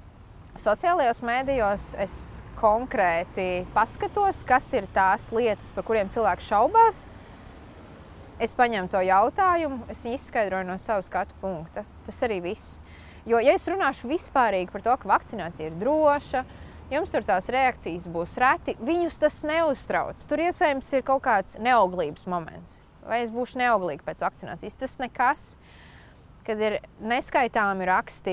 [0.58, 2.14] sociālajos mēdījos, es
[2.58, 7.06] konkrēti paskatos, kas ir tās lietas, par kuriem cilvēki šaubās.
[8.42, 11.86] Es paņemu to jautājumu, es viņu izskaidroju no savas skatu punkta.
[12.04, 12.80] Tas arī viss.
[13.22, 16.61] Jo, ja es runāšu vispārīgi par to, ka vakcinācija ir droša, uh,
[16.92, 18.76] jums tur tās reakcijas būs reti.
[18.82, 20.22] Viņus tas neuztrauc.
[20.28, 22.80] Tur iespējams ir kaut kāds neauglības moments.
[23.06, 24.78] Vai es būšu neauglīga pēc vakcinācijas?
[24.78, 25.46] Tas nekas.
[26.42, 28.32] Kad ir neskaitāmi raksti,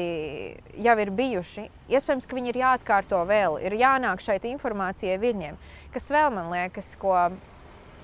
[0.81, 5.59] jau ir bijuši, iespējams, ka viņi ir jāatkārto vēl, ir jānāk šai informācijai viņiem.
[5.93, 7.13] Kas vēl man liekas, ko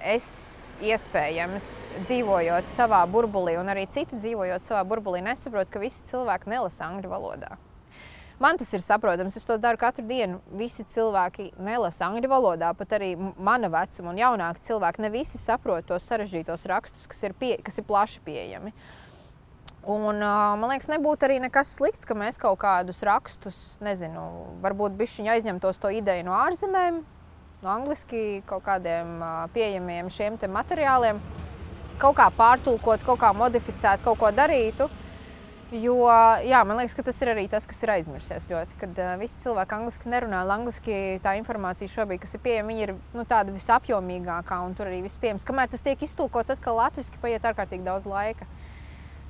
[0.05, 0.27] es
[0.85, 1.71] iespējams
[2.03, 7.09] dzīvojot savā burbulī, un arī citi dzīvojot savā burbulī, nesaprotu, ka visi cilvēki nelasa angļu
[7.09, 7.55] valodā.
[8.39, 10.41] Man tas ir saprotams, es to daru katru dienu.
[10.59, 15.05] Visi cilvēki nelasa angļu valodā, pat arī mana vecuma un jaunāka cilvēki.
[15.05, 18.73] Ne visi saprot tos sarežģītos rakstus, kas ir, pie, kas ir plaši pieejami.
[19.85, 24.23] Un, uh, man liekas, nebūtu arī nekas slikts, ka mēs kaut kādus rakstus, nezinu,
[24.63, 27.03] varbūt bišķiņi aizņemtos to ideju no ārzemēm,
[27.61, 31.21] no angliski kaut kādiem uh, pieejamiem šiem materiāliem,
[32.01, 34.89] kaut kā pārtulkot, kaut kā modificēt, kaut ko darītu.
[35.73, 35.95] Jo
[36.45, 38.75] jā, man liekas, ka tas ir arī tas, kas ir aizmirsies ļoti.
[38.77, 43.23] Kad uh, visi cilvēki angļuiski nerunā, angliski tā informācija šobrīd, kas ir pieejama, ir nu,
[43.25, 45.45] tāda visapjomīgākā un tur arī viss pieejams.
[45.47, 48.45] Kamēr tas tiek iztulkots atkal latviešu, paiet ārkārtīgi daudz laika.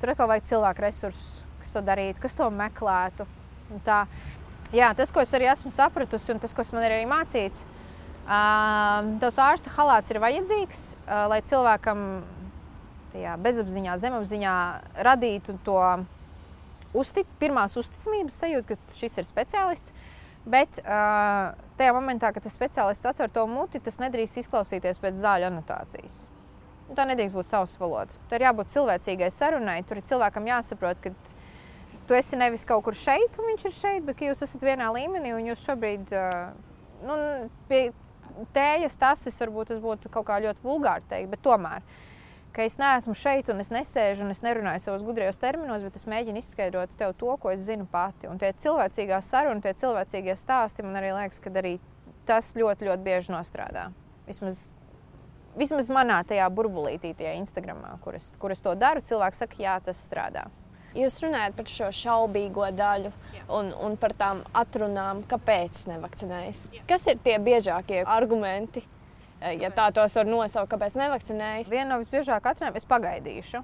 [0.02, 3.28] Tur atkal vajag cilvēku resursus, kas to darītu, kas to meklētu.
[3.88, 4.02] Tā,
[4.76, 7.64] jā, tas, ko es arī esmu sapratusi, un tas, ko man ir arī mācīts,
[8.28, 12.04] uh, tos ārsta halāts ir vajadzīgs, uh, lai cilvēkam
[13.16, 14.58] tajā bezapziņā, zemapziņā
[15.08, 15.80] radītu to
[16.98, 19.96] uztic, pirmās uzticamības sajūta, ka šis ir speciālists.
[20.46, 25.50] Bet uh, tajā momentā, kad tas speciālists atver to muti, tas nedrīkst izklausīties pēc zāļu
[25.50, 26.20] anotācijas.
[26.94, 28.14] Tā nedrīkst būt savs valoda.
[28.30, 29.80] Tur ir jābūt cilvēcīgai sarunai.
[29.90, 31.14] Tur ir cilvēkam jāsaprot, ka
[32.06, 34.92] tu esi nevis kaut kur šeit, un viņš ir šeit, bet ka jūs esat vienā
[34.94, 36.54] līmenī un jūs šobrīd uh,
[37.10, 37.18] nu,
[37.72, 37.88] pie
[38.54, 41.82] tējas tas, es varbūt tas būtu kaut kā ļoti vulgāri teikt, bet tomēr.
[41.82, 42.15] Uh,
[42.56, 46.08] ka es neesmu šeit un es nesēžu un es nerunāju savos gudrijos terminos, bet es
[46.08, 48.30] mēģinu izskaidrot tev to, ko es zinu pati.
[48.32, 51.76] Un tie cilvēcīgā saruna, tie cilvēcīgie stāsti man arī liekas, ka arī
[52.26, 53.90] tas ļoti, ļoti bieži nostrādā.
[54.30, 54.70] Vismaz,
[55.60, 59.76] vismaz manā tajā burbulītī, tajā Instagramā, kur es, kur es to daru, cilvēki saka, jā,
[59.84, 60.48] tas strādā.
[60.96, 63.10] Jūs runājat par šo šaubīgo daļu
[63.52, 66.62] un, un par tām atrunām, kāpēc nevakcinējas.
[66.88, 68.86] Kas ir tie biežākie argumenti,
[69.42, 71.72] ja tā tos var nosaukt, kāpēc nevakcinējas.
[71.72, 73.62] Viena no visbiežāk atrunām, es pagaidīšu.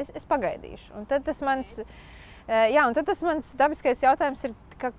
[0.00, 0.94] Es, es pagaidīšu.
[0.96, 1.78] Un tad tas mans,
[2.46, 4.92] eh, jā, un tad tas mans dabiskais jautājums ir, ka,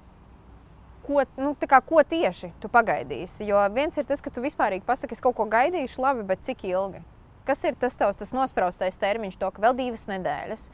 [1.08, 3.48] ko, nu, kā, ko tieši tu pagaidīsi?
[3.50, 6.68] Jo viens ir tas, ka tu vispārīgi pasaki, es kaut ko gaidīšu, labi, bet cik
[6.70, 7.02] ilgi?
[7.48, 10.68] Kas ir tas tavs tas nospraustais termiņš, to, ka vēl divas nedēļas?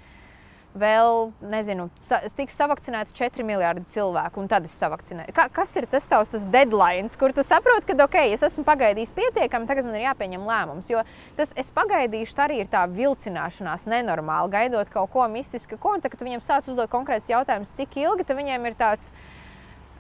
[0.80, 5.34] Vēl, nezinu, sa tiks savakcinēti 4 miljardi cilvēku, un tad es savakcinēju.
[5.36, 9.14] Ka, kas ir tas tavs tas deadline, kur tu saproti, ka, ok, es esmu pagaidījis
[9.18, 10.90] pietiekami, tagad man ir jāpieņem lēmums.
[10.92, 11.04] Jo
[11.38, 16.06] tas, es pagaidīšu, tā arī ir tā vilcināšanās, nenormāli gaidot kaut ko mistisku, ko, un
[16.06, 19.14] tad, kad viņiem sāc uzdot konkrēts jautājums, cik ilgi, viņiem ir tāds,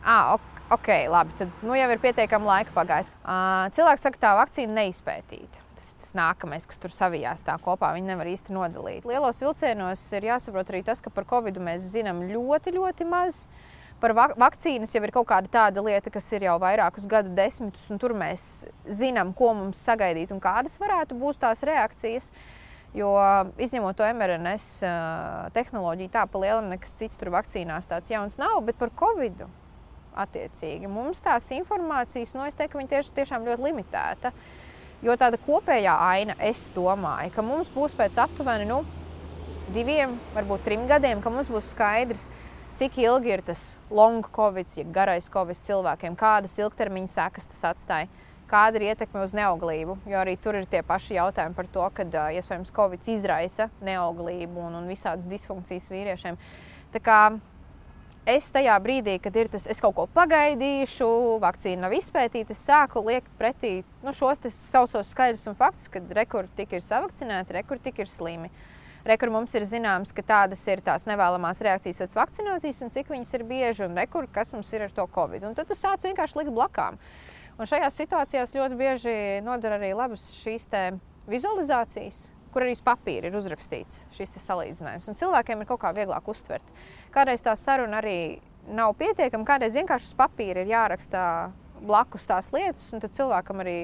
[0.06, 0.38] ah,
[0.74, 0.92] ok.
[1.12, 3.13] Labi, tad nu, jau ir pietiekami laika pagājis.
[3.22, 7.94] Uh, cilvēks saka, ka tā vakcīna neizpētīta tas, tas nākamais, kas tur savijās tā kopā.
[7.96, 9.08] Viņi nevar īsti nodalīt.
[9.08, 13.46] Lielos vilcienos ir jāsaprot arī tas, ka par covid mēs zinām ļoti, ļoti maz.
[14.02, 17.88] Par vak vakcīnas jau ir kaut kāda tāda lieta, kas ir jau vairākus gadu desmitus,
[17.94, 22.30] un tur mēs zinām, ko mums sagaidīt un kādas varētu būt tās reakcijas.
[22.98, 23.10] Jo
[23.62, 24.68] izņemot to MRNS
[25.54, 29.44] tehnoloģiju, tā pa lielam nekas cits tur vakcīnās tāds jauns nav, bet par Covid
[30.18, 34.32] attiecīgi mums tās informācijas, no nu, es teiktu, ka viņi tieši, tiešām ļoti limitēta.
[34.32, 34.66] Uh,
[35.06, 38.82] Jo tāda kopējā aina, es domāju, ka mums būs pēc aptuveni nu,
[39.76, 42.26] diviem, varbūt trim gadiem, ka mums būs skaidrs,
[42.78, 48.10] cik ilgi ir tas long covid, ja garais covid cilvēkiem, kādas ilgtermiņa sekas tas atstāja.
[48.48, 49.98] Kāda ir ietekme uz neauglību?
[50.08, 54.78] Jo arī tur ir tie paši jautājumi par to, ka iespējams Covid izraisa neauglību un,
[54.80, 56.40] un visādas disfunkcijas vīriešiem.
[56.94, 57.18] Tā kā
[58.28, 61.08] es tajā brīdī, kad ir tas, es kaut ko pagaidīšu,
[61.44, 66.60] vakcīna nav izpētīta, es sāku liekt pretī nu, šos sausos skaidrus un faktus, ka rekurbi
[66.60, 68.52] tik ir savakcinēti, rekurbi tik ir slimi.
[69.08, 73.36] Rekur mums ir zināms, ka tādas ir tās nevēlamās reakcijas pēc vakcinācijas, un cik viņas
[73.38, 75.46] ir bieži, un rekur, kas mums ir ar to covid.
[75.48, 77.00] Un tad tu sāc vienkārši likt blakām.
[77.56, 79.13] Un šajās situācijās ļoti bieži
[79.46, 80.68] nodara arī labas šīs
[81.28, 85.06] vizualizācijas, kur arī uz papīra ir uzrakstīts šis salīdzinājums.
[85.12, 86.65] Un cilvēkiem ir kaut kā vieglāk uztvert.
[87.13, 88.39] Kādreiz tā saruna arī
[88.74, 91.22] nav pietiekama, kādreiz vienkārši uz papīra ir jāraksta
[91.78, 93.78] blakus tās lietas, un tad cilvēkam arī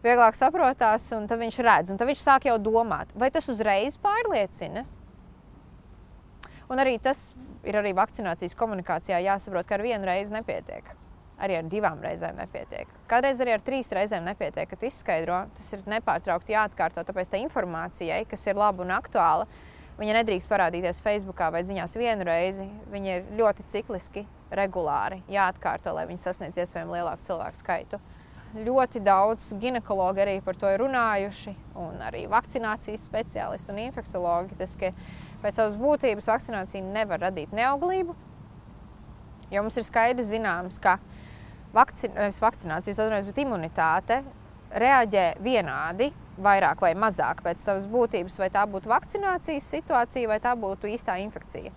[0.00, 4.00] vieglāk saprotās, un tad viņš redz, un tad viņš sāk jau domāt, vai tas uzreiz
[4.00, 4.86] pārliecina.
[6.72, 7.34] Un arī tas
[7.68, 10.96] ir arī vakcinācijas komunikācijā jāsaprot, ka ar vienu reizi nepietiek
[11.42, 12.90] arī ar divām reizēm nepietiek.
[13.10, 17.04] Kādreiz arī ar trīs reizēm nepietiek, kad izskaidro, tas ir nepārtraukti jāatkārto.
[17.06, 19.48] Tāpēc tā informācijai, kas ir laba un aktuāla,
[20.00, 22.68] viņa nedrīkst parādīties Facebook vai ziņās vienu reizi.
[22.92, 28.00] Viņa ir ļoti cikliski, regulāri jāatkārto, lai viņi sasniedz iespējami lielāku cilvēku skaitu.
[28.56, 34.56] Ļoti daudz ginekologi arī par to ir runājuši, un arī vakcinācijas speciālisti un infektuologi.
[34.56, 34.92] Tas, ka
[35.42, 38.14] pēc savas būtības vakcinācija nevar radīt neauglību,
[39.50, 40.96] jo mums ir skaidri zināms, ka
[41.76, 44.20] vakcin, nevis vakcinācijas, atvainojos, bet imunitāte
[44.76, 46.10] reaģē vienādi,
[46.42, 51.18] vairāk vai mazāk pēc savas būtības, vai tā būtu vakcinācijas situācija, vai tā būtu īstā
[51.22, 51.72] infekcija.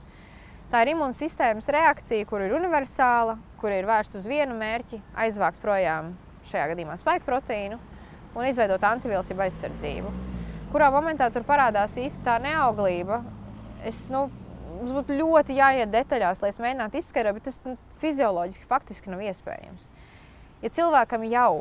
[0.70, 6.12] Tā ir imūnsistēmas reakcija, kur ir universāla, kur ir vērsta uz vienu mērķi, aizvākt projām
[6.50, 7.80] šajā gadījumā spēku proteīnu
[8.36, 10.12] un izveidot antivīlus jeb aizsardzību.
[10.70, 13.24] Kurā momentā tur parādās īsti tā neauglība.
[13.90, 14.28] Es, nu,
[14.80, 19.22] mums būtu ļoti jāiet detaļās, lai es mēģinātu izskaidrot, bet tas nu, fizioloģiski faktiski nav
[19.28, 19.90] iespējams.
[20.64, 21.52] Ja cilvēkam jau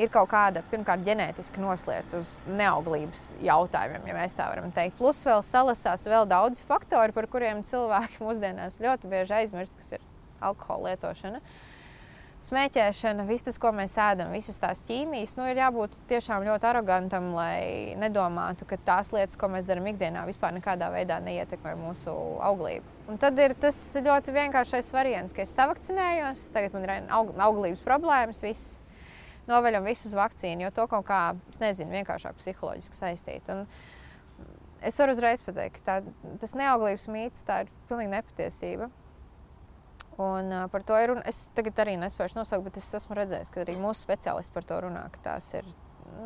[0.00, 4.96] ir kaut kāda, pirmkārt, ģenētiska noslēdz uz neauglības jautājumiem, ja mēs tā varam teikt.
[5.00, 10.06] Plus vēl salasās vēl daudzi faktori, par kuriem cilvēki mūsdienās ļoti bieži aizmirst, kas ir
[10.40, 11.42] alkohola lietošana.
[12.40, 17.26] Smēķēšana, viss tas, ko mēs ēdam, visas tās ķīmijas, nu, ir jābūt tiešām ļoti arogantam,
[17.36, 22.14] lai nedomātu, ka tās lietas, ko mēs darām ikdienā, vispār nekādā veidā neietekmē mūsu
[22.48, 22.94] auglību.
[23.12, 27.84] Un tad ir tas ļoti vienkāršais variants, ka es savakcinējos, tagad man ir aug auglības
[27.84, 28.78] problēmas, viss
[29.50, 31.20] noveļam visu uz vakcīnu, jo to kaut kā,
[31.52, 33.52] es nezinu, vienkāršāk psiholoģiski saistīt.
[33.52, 33.66] Un
[34.80, 38.88] es varu uzreiz pateikt, ka tā, tas neauglības mīts tā ir pilnīgi nepatiesība.
[40.20, 41.22] Un, uh, par to ir runa.
[41.28, 44.80] Es tagad arī nespēju nosaukt, bet es esmu redzējis, ka arī mūsu speciālisti par to
[44.84, 45.06] runā.
[45.24, 45.68] Tās ir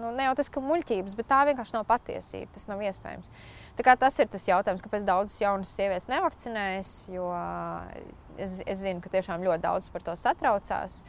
[0.00, 2.50] nu, ne jau tas, ka muļķības, bet tā vienkārši nav patiesība.
[2.56, 3.30] Tas nav iespējams.
[3.78, 6.94] Tas ir tas jautājums, kāpēc daudzas jaunas sievietes nevakcinējas.
[7.14, 7.28] Jo
[8.38, 11.02] es, es zinu, ka tiešām ļoti daudz par to satraucās.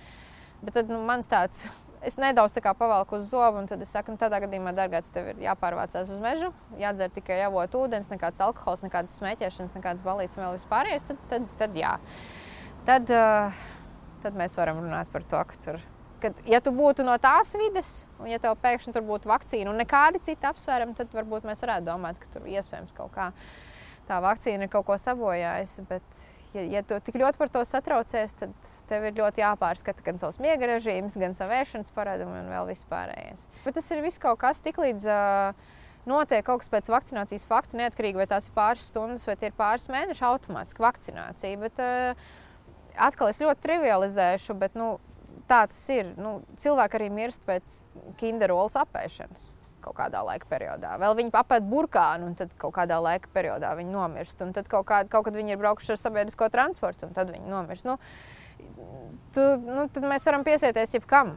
[0.62, 1.65] Bet tad, nu, mans tāds
[2.08, 5.45] es nedaudz pavalku uz zobu, un tad es saku, nu, tādā gadījumā, dārgā, tev ir
[5.48, 10.60] jāpārvācās uz mežu, jādzer tikai avotu ūdens, nekāds alkohols, nekādas smēķēšanas, nekādas balītas un vēl
[10.60, 11.10] vispārējais.
[11.10, 11.95] Tad, tad, tad jā.
[11.98, 12.44] Uh,
[14.26, 15.84] tad mēs varam runāt par to, ka tur.
[16.24, 17.89] Kad, ja tu būtu no tās vides,
[18.21, 21.86] un ja tev pēkšņi tur būtu vakcīna un nekādi citi apsvērumi, tad varbūt mēs varētu
[21.89, 23.30] domāt, ka tur iespējams kaut kā
[24.08, 25.86] tā vakcīna ir kaut ko sabojājusi.
[25.89, 26.21] Bet,
[26.56, 28.54] ja, ja tu tik ļoti par to satraucies, tad
[28.89, 33.45] tev ir ļoti jāpārskata gan savs miega režīms, gan savu ēšanas paradumi un vēl vispārējais.
[33.65, 35.10] Bet tas ir viss kaut kas tik līdz.
[35.10, 35.74] Uh,
[36.06, 39.88] Notiek kaut kas pēc vakcinācijas fakta, neatkarīgi vai tās ir pāris stundas vai ir pāris
[39.89, 41.58] mēneši, automātiski vakcinācija.
[41.63, 42.43] Bet, uh,
[42.97, 44.95] atkal es ļoti trivializēšu, bet nu,
[45.49, 46.13] tā tas ir.
[46.19, 47.77] Nu, cilvēki arī mirst pēc
[48.21, 49.53] kinderolas apēšanas
[49.86, 50.95] kaut kādā laika periodā.
[51.01, 54.39] Vēl viņi apēd burkānu, un tad kaut kādā laika periodā viņi nomirst.
[54.41, 57.51] Un tad kaut, kā, kaut kad viņi ir braukuši ar sabiedrisko transportu, un tad viņi
[57.51, 57.86] nomirst.
[57.86, 57.99] Nu,
[59.36, 61.36] tu, nu, tad mēs varam piesieties jebkam.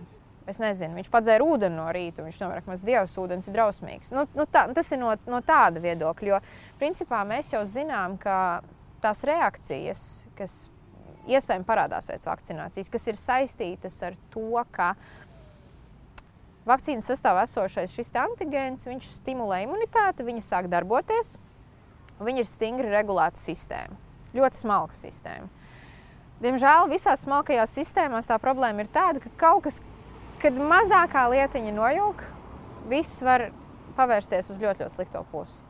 [0.49, 4.15] Es nezinu, viņš padzēra ūdeni no rīta, viņš nomira, ka dievs ūdens ir drausmīgs.
[4.17, 6.39] Nu, nu tā, tas ir no, no tāda viedokļa, jo
[6.81, 8.63] principā mēs jau zinām, ka
[9.05, 10.07] tās reakcijas,
[10.39, 10.55] kas
[11.29, 14.93] iespējams parādās pēc vakcinācijas, kas ir saistītas ar to, ka
[16.69, 21.37] vakcīnas sastāvā esošais šis antigēns, viņš stimulē imunitāti, viņa sāk darboties,
[22.21, 23.97] viņa ir stingri regulēta sistēma.
[24.37, 25.49] Ļoti smalka sistēma.
[26.43, 29.81] Diemžēl visās smalkajās sistēmās tā problēma ir tāda, ka kaut kas,
[30.43, 32.23] kad mazākā lietiņa nojūg,
[32.93, 33.49] viss var
[33.99, 35.68] pavērsties uz ļoti, ļoti slikto pusi.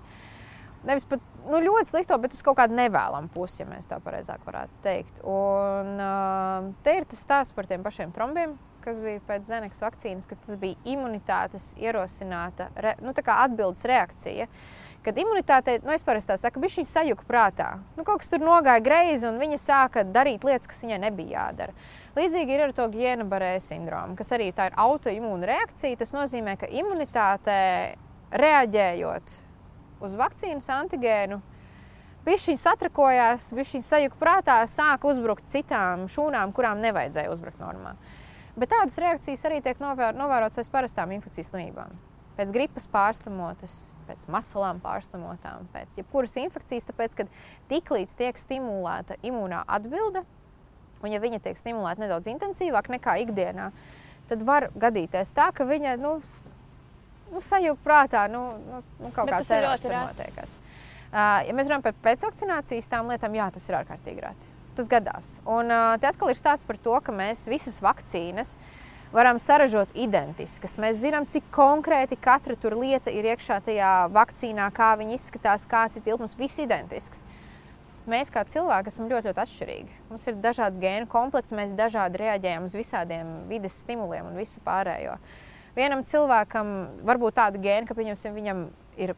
[0.87, 4.45] Nevis pat nu, ļoti slikto, bet uz kaut kādu nevēlamu pusi, ja mēs tā pareizāk
[4.47, 5.23] varētu teikt.
[5.27, 10.29] Un, uh, te ir tas stāsts par tiem pašiem trombiem, kas bija pēc Zeneks vakcīnas,
[10.29, 14.49] kas bija imunitātes ierosināta re, nu, atbildes reakcija.
[15.07, 17.69] Kad imunitāte, nu, es parasti tā saku, bija šī sajūta prātā.
[17.97, 21.77] Nu, kaut kas tur nogāja greizi, un viņa sāka darīt lietas, kas viņai nebija jādara.
[22.19, 26.01] Līdzīgi ir ar to Giena Barē sindromu, kas arī ir autoimūna reakcija.
[26.03, 27.59] Tas nozīmē, ka imunitāte
[28.35, 29.38] reaģējot
[30.05, 31.41] uz vakcīnas antigēnu,
[32.29, 37.95] Viņš satrakojās, viņš sajūta prātā, sāka uzbrukt citām šūnām, kurām nevajadzēja uzbrukt normā.
[38.59, 41.95] Bet tādas reakcijas arī tiek novēr, novērotas pēc parastām infekcijas slimībām.
[42.37, 47.27] Pēc gripas pārslimotas, pēc masalām pārslimotām, pēc jebkuras infekcijas, tāpēc, ka
[47.71, 50.23] tiklīdz tiek stimulēta imūnā atbilde,
[51.01, 53.71] un ja viņa tiek stimulēta nedaudz intensīvāk nekā ikdienā,
[54.29, 56.19] tad var gadīties tā, ka viņa nu,
[57.33, 60.55] nu, sajūta prātā, nu, nu, nu kaut kāds erors tur notiekās.
[61.09, 65.38] Uh, ja mēs runājam par pēcvakcinācijas tām lietām, jā, tas ir ārkārtīgi reti tas gadās.
[65.43, 68.55] Un uh, te atkal ir stāsts par to, ka mēs visas vakcīnas
[69.12, 70.77] varam saražot identiskas.
[70.81, 76.07] Mēs zinām, cik konkrēti katra lieta ir iekšā tajā vakcīnā, kā viņa izskatās, kāds ir
[76.07, 77.25] tilpums, viss identisks.
[78.09, 79.97] Mēs kā cilvēki esam ļoti, ļoti atšķirīgi.
[80.09, 85.18] Mums ir dažāds gēnu komplekss, mēs dažādi reaģējam uz visādiem vidas stimuliem un visu pārējo.
[85.79, 86.74] Vienam cilvēkam
[87.07, 87.95] var būt tāda gēna, ka
[88.35, 88.64] viņam
[88.99, 89.14] ir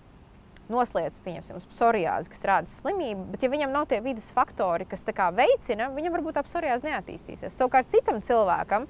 [0.70, 5.90] noslēdz, pieņemsim, psoriāzi, kas rāda slimību, bet ja viņam nav tie vidas faktori, kas veicina,
[5.94, 7.56] viņam varbūt tā psoriāze neattīstīsies.
[7.56, 8.86] Savukārt citam cilvēkam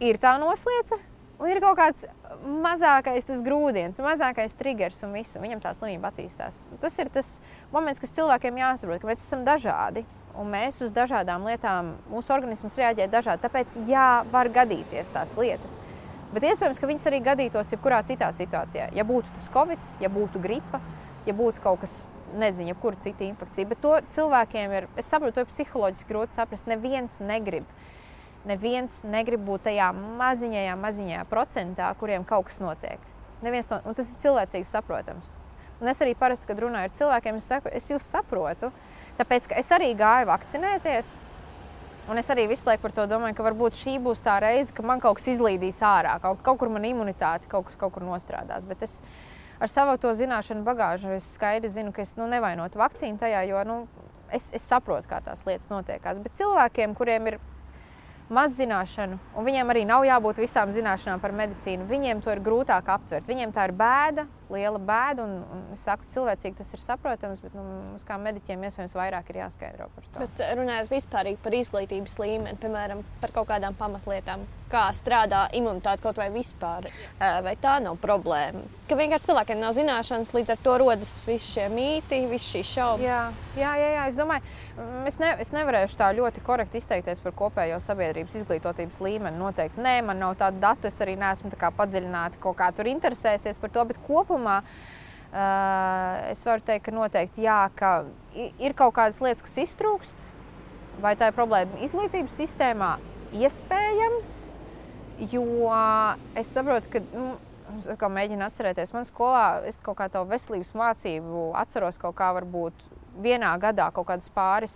[0.00, 0.98] ir tā noslēdze,
[1.42, 2.06] un ir kaut kāds
[2.46, 5.40] mazākais grūdienis, mazākais triggers un visu.
[5.42, 6.64] Viņam tā slimība attīstās.
[6.82, 7.38] Tas ir tas
[7.72, 10.04] moments, kas cilvēkiem jāsaprot, ka mēs esam dažādi.
[10.38, 13.42] Un mēs uz dažādām lietām, mūsu organisms reaģē dažādi.
[13.42, 15.76] Tāpēc, jā, var gadīties tās lietas.
[16.32, 18.88] Bet iespējams, ka viņas arī gadītos jebkurā citā situācijā.
[18.96, 20.80] Ja būtu tas covid, ja būtu gripa,
[21.28, 21.96] ja būtu kaut kas,
[22.40, 23.68] nezinu, jebkura cita infekcija.
[23.68, 26.70] Bet to cilvēkiem ir, es saprotu, to ir psiholoģiski grūti saprast.
[26.70, 27.68] Neviens negrib.
[28.48, 33.04] Neviens negrib būt tajā maziņajā, maziņajā procentā, kuriem kaut kas notiek.
[33.44, 35.36] Neviens to, un tas ir cilvēcīgi saprotams.
[35.82, 38.70] Un es arī parasti, kad runāju ar cilvēkiem, es saku, es jūs saprotu,
[39.18, 41.16] tāpēc ka es arī gāju vakcinēties.
[42.10, 44.86] Un es arī visu laiku par to domāju, ka varbūt šī būs tā reize, kad
[44.88, 48.66] man kaut kas izlīdīs ārā, kaut, kaut kur man imunitāte kaut, kaut kur nostrādās.
[48.66, 48.96] Bet es
[49.62, 53.76] ar savu to zināšanu bagāžu skaidri zinu, ka es nu, nevainotu vakcīnu tajā, jo nu,
[54.34, 56.18] es, es saprotu, kā tās lietas notiekās.
[56.24, 57.38] Bet cilvēkiem, kuriem ir
[58.32, 61.86] maz zināšanu, un viņiem arī nav jābūt visām zināšanām par medicīnu.
[61.86, 63.30] Viņiem to ir grūtāk aptvert.
[63.30, 67.56] Viņiem tā ir bēda, liela bēda, un, un es saku, cilvēcīgi tas ir saprotams, bet
[67.56, 70.24] nu, mums kā mediķiem iespējams vairāk ir jāskaidro par to.
[70.24, 76.20] Bet runājot vispār par izglītības līmeni, piemēram, par kaut kādām pamatlietām, kā strādā imunitāte kaut
[76.20, 76.88] vai vispār,
[77.18, 78.64] vai tā nav problēma?
[78.88, 83.06] Ka vienkārši cilvēkiem nav zināšanas, līdz ar to rodas visi šie mīti, visas šīs šaubas.
[83.06, 83.20] Jā,
[83.56, 84.44] jā, jā, jā es domāju,
[84.76, 89.40] mm, es, ne, es nevarēšu tā ļoti korekti izteikties par kopējo sabiedrības izglītotības līmeni.
[89.40, 93.72] Noteikti nē, man nav tāda data, es arī neesmu padziļināta kaut kā tur interesēsies par
[93.72, 97.92] to, bet kopumā uh, es varu teikt, ka noteikti jā, ka
[98.34, 100.28] ir kaut kādas lietas, kas iztrūkst.
[101.02, 102.96] Vai tā ir problēma izglītības sistēmā?
[103.32, 104.34] Iespējams,
[105.32, 105.46] jo
[106.36, 107.06] es saprotu, ka.
[107.14, 107.32] Nu,
[107.72, 112.26] Es kā mēģinu atcerēties, manā skolā es kaut kā tādu veselības mācību atceros kaut kā
[112.36, 112.82] varbūt
[113.24, 114.74] vienā gadā kaut kādas pāris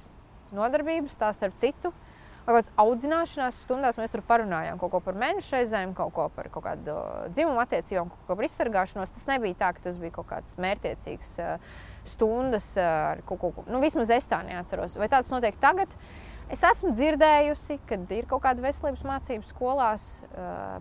[0.57, 1.93] nodarbības, tā starp citu.
[2.47, 6.47] Kaut kādas audzināšanās stundās mēs tur parunājām kaut ko par mēnešu reizēm, kaut ko par
[6.55, 6.95] kaut kādu
[7.35, 9.11] dzimumu attiecībām, kaut ko par izsargāšanos.
[9.17, 11.33] Tas nebija tā, ka tas bija kaut kāds mērķiecīgs
[12.07, 14.95] stundas ar kaut ko, nu vismaz es tā neatceros.
[15.01, 15.91] Vai tāds notiek tagad?
[16.47, 20.05] Es esmu dzirdējusi, ka ir kaut kāda veselības mācību skolās,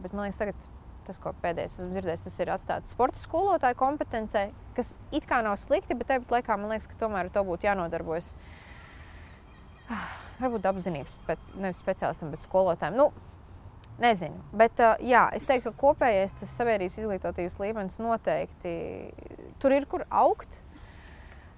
[0.04, 0.68] bet man liekas, tagad
[1.08, 4.46] tas, ko pēdējais esmu dzirdējis, tas ir atstāts sporta skolotāju kompetencē,
[4.78, 7.70] kas it kā nav slikti, bet tāpat laikā man liekas, ka tomēr ar to būtu
[7.70, 8.36] jānodarbojas.
[10.40, 13.00] Varbūt apzinības pēc, nevis speciālistiem, bet skolotājiem.
[13.00, 13.12] Nu,
[13.96, 18.74] Nezinu, bet uh, jā, es teiktu, ka kopējais sabiedrības izglītotības līmenis noteikti
[19.64, 20.60] tur ir kur augt.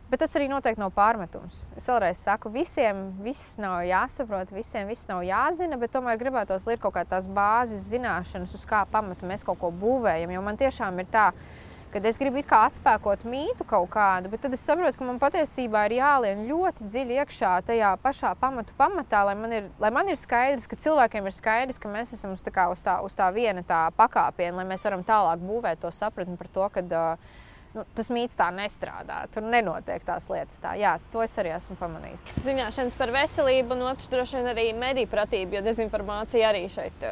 [0.07, 1.65] Bet tas arī noteikti nav pārmetums.
[1.75, 6.85] Es vēlreiz saku, visiem viss nav jāsaprot, visiem viss nav jāzina, bet tomēr gribētos likt
[6.85, 10.31] kaut kādas bāzes zināšanas, uz kā pamata mēs kaut ko būvējam.
[10.31, 14.63] Jo man tiešām ir tā, ka es gribu atspēkot mītu kaut kādu, bet tad es
[14.67, 19.55] saprotu, ka man patiesībā ir jālien ļoti dziļi iekšā tajā pašā pamatu pamatā, lai man
[19.55, 22.83] ir, lai man ir skaidrs, ka cilvēkiem ir skaidrs, ka mēs esam uz tā, uz
[22.83, 26.71] tā, uz tā viena tā pakāpiena, lai mēs varam tālāk būvēt to sapratni par to,
[26.75, 26.87] ka.
[26.87, 27.43] Uh,
[27.77, 29.19] nu, tas mīts tā nestrādā.
[29.33, 30.59] Tur nenotiek tās lietas.
[30.63, 30.73] Tā.
[30.79, 32.25] Jā, to es arī esmu pamanījis.
[32.45, 37.05] Zināšanas par veselību, un otrs droši vien arī mediju pratība, jo dezinformācija arī šeit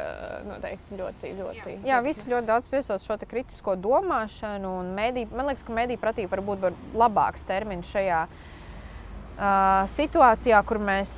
[0.48, 1.76] noteikti ļoti, ļoti.
[1.78, 6.02] Jā, jā visi ļoti daudz piesauc šo kritisko domāšanu, un mediju, man liekas, ka mediju
[6.02, 11.16] pratība varbūt var labāks termins šajā uh, situācijā, kur mēs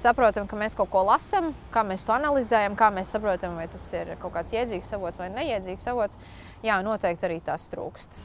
[0.00, 3.84] saprotam, ka mēs kaut ko lasām, kā mēs to analizējam, kā mēs saprotam, vai tas
[3.96, 6.20] ir kaut kāds iedzīgs avots vai neiedzīgs avots.
[6.64, 8.16] Jā, noteikti arī tas trūkst.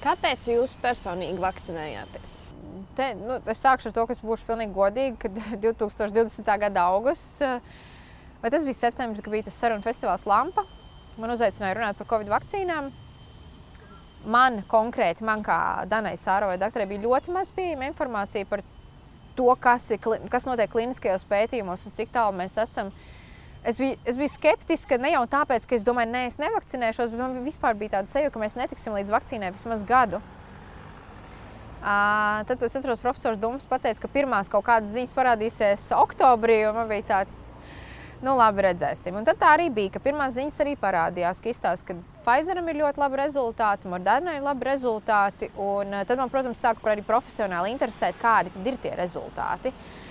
[0.00, 2.36] Kāpēc jūs personīgi vakcinējāties?
[2.96, 6.48] Te, nu, es sākšu ar to, kas būšu pilnīgi godīgi, kad 2020.
[6.64, 7.40] gada augusts,
[8.40, 10.64] vai tas bija septembris, kad bija tas sarunu festivāls Lampa.
[11.20, 12.90] Man uzaicināja runāt par Covid vakcīnām.
[14.30, 18.64] Man konkrēti, man kā Danai Sārovai doktorai, bija ļoti maz pieejama informācija par
[19.36, 20.00] to, kas, ir,
[20.32, 23.19] kas notiek kliniskajos pētījumos un cik tālu mēs esam uh,
[23.64, 27.20] Es biju, es biju skeptiska ne jau tāpēc, ka es domāju, nē, es nevakcinēšos, bet
[27.20, 30.22] man vispār bija tāda sajūta, ka mēs netiksim līdz vakcīnai vismaz gadu.
[31.80, 36.88] Uh, tad es atceros, profesors Dūms teica, ka pirmās kaut kādas ziņas parādīsies oktobrī, man
[36.88, 37.40] bija tāds,
[38.24, 39.16] nu labi, redzēsim.
[39.16, 42.80] Un tad tā arī bija, ka pirmās ziņas arī parādījās, ka izstāsta, ka Pfizeram ir
[42.80, 48.20] ļoti labi rezultāti, Modernai ir labi rezultāti, un tad man, protams, sāka arī profesionāli interesēt,
[48.20, 49.72] kādi ir tie rezultāti.
[49.72, 50.09] Uh,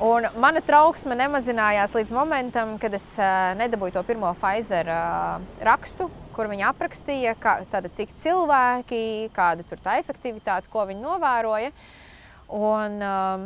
[0.00, 6.06] Un mana trauksme nemazinājās līdz momentam, kad es uh, nedabūju to pirmo Pfizer uh, rakstu,
[6.32, 11.68] kur viņi aprakstīja, kā, tāda, cik cilvēki, kāda ir tā efektivitāte, ko viņi novēroja.
[12.48, 13.44] Un, um,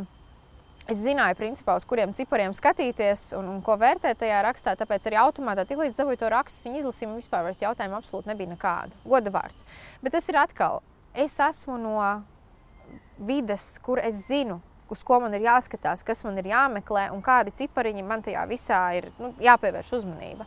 [0.86, 4.76] es zināju, principā, uz kuriem cipariem skatīties un, un ko vērtēt tajā rakstā.
[4.78, 8.52] Tāpēc arī automātā tiklīdz dabūju to rakstu, viņi izlasīja, un vispār vairs jautājumu absolūti nebija
[8.52, 8.94] nekādu.
[9.02, 9.66] Goda vārds.
[10.06, 10.84] Bet tas ir atkal,
[11.18, 11.98] es esmu no
[13.18, 14.60] vides, kur es zinu,
[14.92, 18.82] uz ko man ir jāskatās, kas man ir jāmeklē un kādi cipariņi man tajā visā
[18.98, 20.46] ir nu, jāpievērš uzmanība.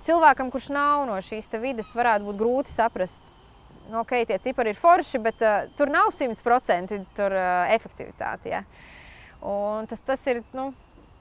[0.00, 3.20] Cilvēkam, kurš nav no šīs vidas, varētu būt grūti saprast,
[3.90, 8.54] nu, ok, tie cipari ir forši, bet uh, tur nav 100% tur, uh, efektivitāte.
[8.54, 8.62] Ja?
[9.46, 10.42] Un tas, tas ir.
[10.56, 10.70] Nu,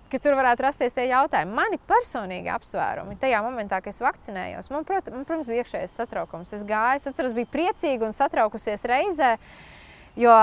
[0.09, 1.53] ka tur varētu rasties tie jautājumi.
[1.53, 6.53] Mani personīgi apsvērumi tajā momentā, kad es vakcinējos, man, prot, man protams, bija iekšējais satraukums.
[6.57, 9.35] Es gāju, es atceros, biju priecīga un satraukusies reizē,
[10.19, 10.33] jo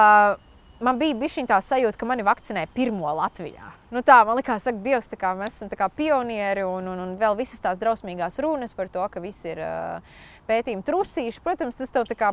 [0.80, 3.72] man bija bijusi tā sajūta, ka mani vakcinē pirmo Latvijā.
[3.94, 7.36] Nu tā, man liekas, ka Dievs, kā, mēs esam kā pionieri un, un, un vēl
[7.38, 10.16] visas tās drausmīgās runas par to, ka visi ir uh,
[10.48, 11.42] pētījumi trusīši.
[11.44, 12.32] Protams, tas tev kā,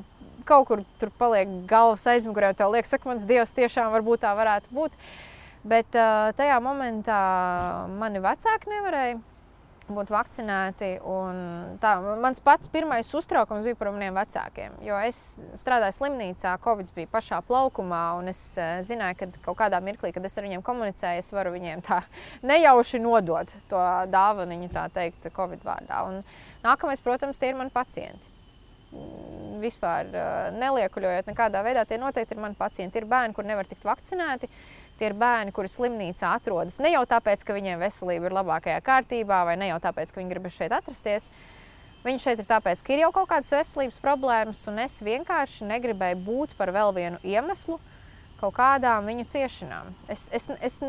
[0.50, 4.34] kaut kur tur paliek galvas aizmugurē, un tev liekas, ka mans Dievs tiešām varbūt tā
[4.38, 4.98] varētu būt.
[5.64, 7.20] Bet uh, tajā momentā
[8.00, 9.22] mani vecāki nevarēja
[9.96, 10.90] būt vakcinēti.
[11.82, 11.92] Tā,
[12.22, 14.76] mans pats pirmais uztraukums bija par maniem vecākiem.
[14.86, 15.20] Jo es
[15.60, 20.26] strādāju slimnīcā, Covid bija pašā plaukumā, un es uh, zināju, ka kaut kādā mirklī, kad
[20.26, 22.02] es ar viņiem komunicēju, es varu viņiem tā
[22.52, 23.82] nejauši nodot to
[24.14, 26.04] dāvanu, tā teikt, Covid vārdā.
[26.10, 26.22] Un
[26.66, 28.32] nākamais, protams, tie ir mani pacienti.
[29.64, 33.02] Vispār uh, neliekuļojot nekādā veidā, tie noteikti ir mani pacienti.
[33.02, 34.50] Ir bērni, kur nevar tikt vakcinēti.
[35.00, 39.42] Tie ir bērni, kuri slimnīcā atrodas ne jau tāpēc, ka viņiem veselība ir labākajā kārtībā,
[39.48, 41.30] vai ne jau tāpēc, ka viņi grib šeit atrasties.
[42.04, 46.20] Viņi šeit ir tāpēc, ka ir jau kaut kādas veselības problēmas, un es vienkārši negribēju
[46.26, 47.80] būt par vēl vienu iemeslu
[48.42, 49.94] kaut kādām viņu ciešanām.
[50.12, 50.82] Es, es, es,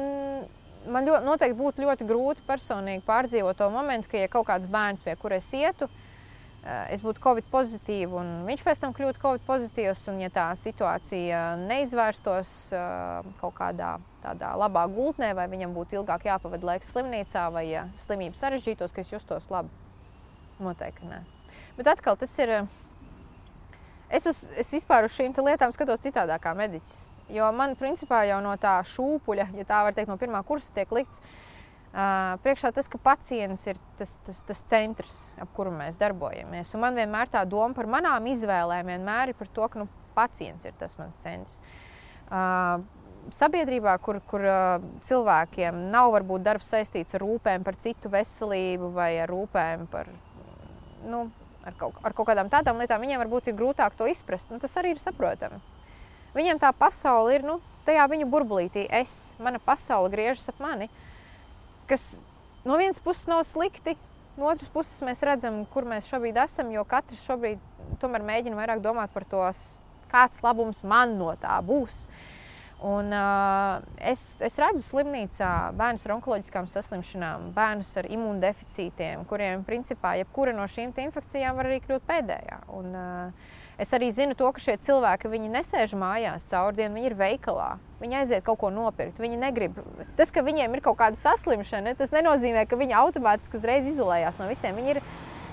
[0.90, 5.06] man ļoti, noteikti būtu ļoti grūti personīgi pārdzīvot to momentu, ka ja kaut kāds bērns,
[5.06, 6.03] pie kura es ietu, Eh,
[6.64, 10.06] es būtu covid pozitīva, un viņš pēc tam kļūtu covid pozitīvs.
[10.12, 16.24] Un, ja tā situācija neizvērstos eh, kaut kādā tādā labā gultnē, vai viņam būtu ilgāk
[16.30, 19.68] jāpavada laiks slimnīcā, vai ja slimība sarežģītos, ka es justos labi,
[20.64, 21.20] noteikti nē.
[21.76, 22.56] Bet atkal tas ir.
[22.58, 22.74] Eh,
[24.08, 27.10] es, uz, es vispār uz šīm lietām skatos citādāk kā mediķis.
[27.34, 30.92] Jo man principā jau no tā šūpuļa, ja tā var teikt, no pirmā kursa tiek
[30.92, 31.53] likts, Uh,
[31.94, 36.72] priekšā tas, ka pacients ir tas, tas, tas centrs, ap kuru mēs darbojamies.
[36.74, 40.74] Un man vienmēr tā doma par manām izvēlēm ir par to, ka nu, pacients ir
[40.78, 41.60] tas mans centrs.
[42.24, 42.82] Uh,
[43.30, 49.12] sabiedrībā, kur, kur uh, cilvēkiem nav varbūt darbs saistīts ar rūpēm par citu veselību vai
[49.22, 50.10] ar rūpēm par,
[51.06, 51.28] nu,
[51.62, 54.50] ar, kaut, ar kaut kādām tādām lietām, viņiem varbūt ir grūtāk to izprast.
[54.50, 55.62] Nu, tas arī ir saprotami.
[56.34, 58.88] Viņiem tā pasaule ir nu, tajā viņu burbulītī.
[58.90, 60.90] Es, mana pasaule griežas ap mani.
[60.90, 61.03] Uh,
[61.88, 62.18] kas
[62.64, 63.96] no vienas puses nav slikti,
[64.38, 67.60] no otras puses mēs redzam, kur mēs šobrīd esam, jo katrs šobrīd
[68.02, 69.42] tomēr mēģina vairāk domāt par to,
[70.10, 72.04] kāds labums man no tā būs.
[72.84, 80.16] Un, uh, es, es redzu slimnīcā bērnus ar onkoloģiskām saslimšanām, bērnus ar imūndeficītiem, kuriem principā
[80.20, 82.58] jebkura no šīm infekcijām var arī kļūt pēdējā.
[82.76, 87.16] Un, uh, Es arī zinu to, ka šie cilvēki nesēž mājās caur dienu, viņi ir
[87.18, 87.70] veikalā.
[87.98, 89.18] Viņi aiziet kaut ko nopirkt.
[89.18, 89.80] Viņi negrib.
[90.18, 94.46] Tas, ka viņiem ir kaut kāda saslimšana, tas nenozīmē, ka viņi automātiski uzreiz izolējās no
[94.46, 94.78] visiem.
[94.78, 95.02] Viņi ir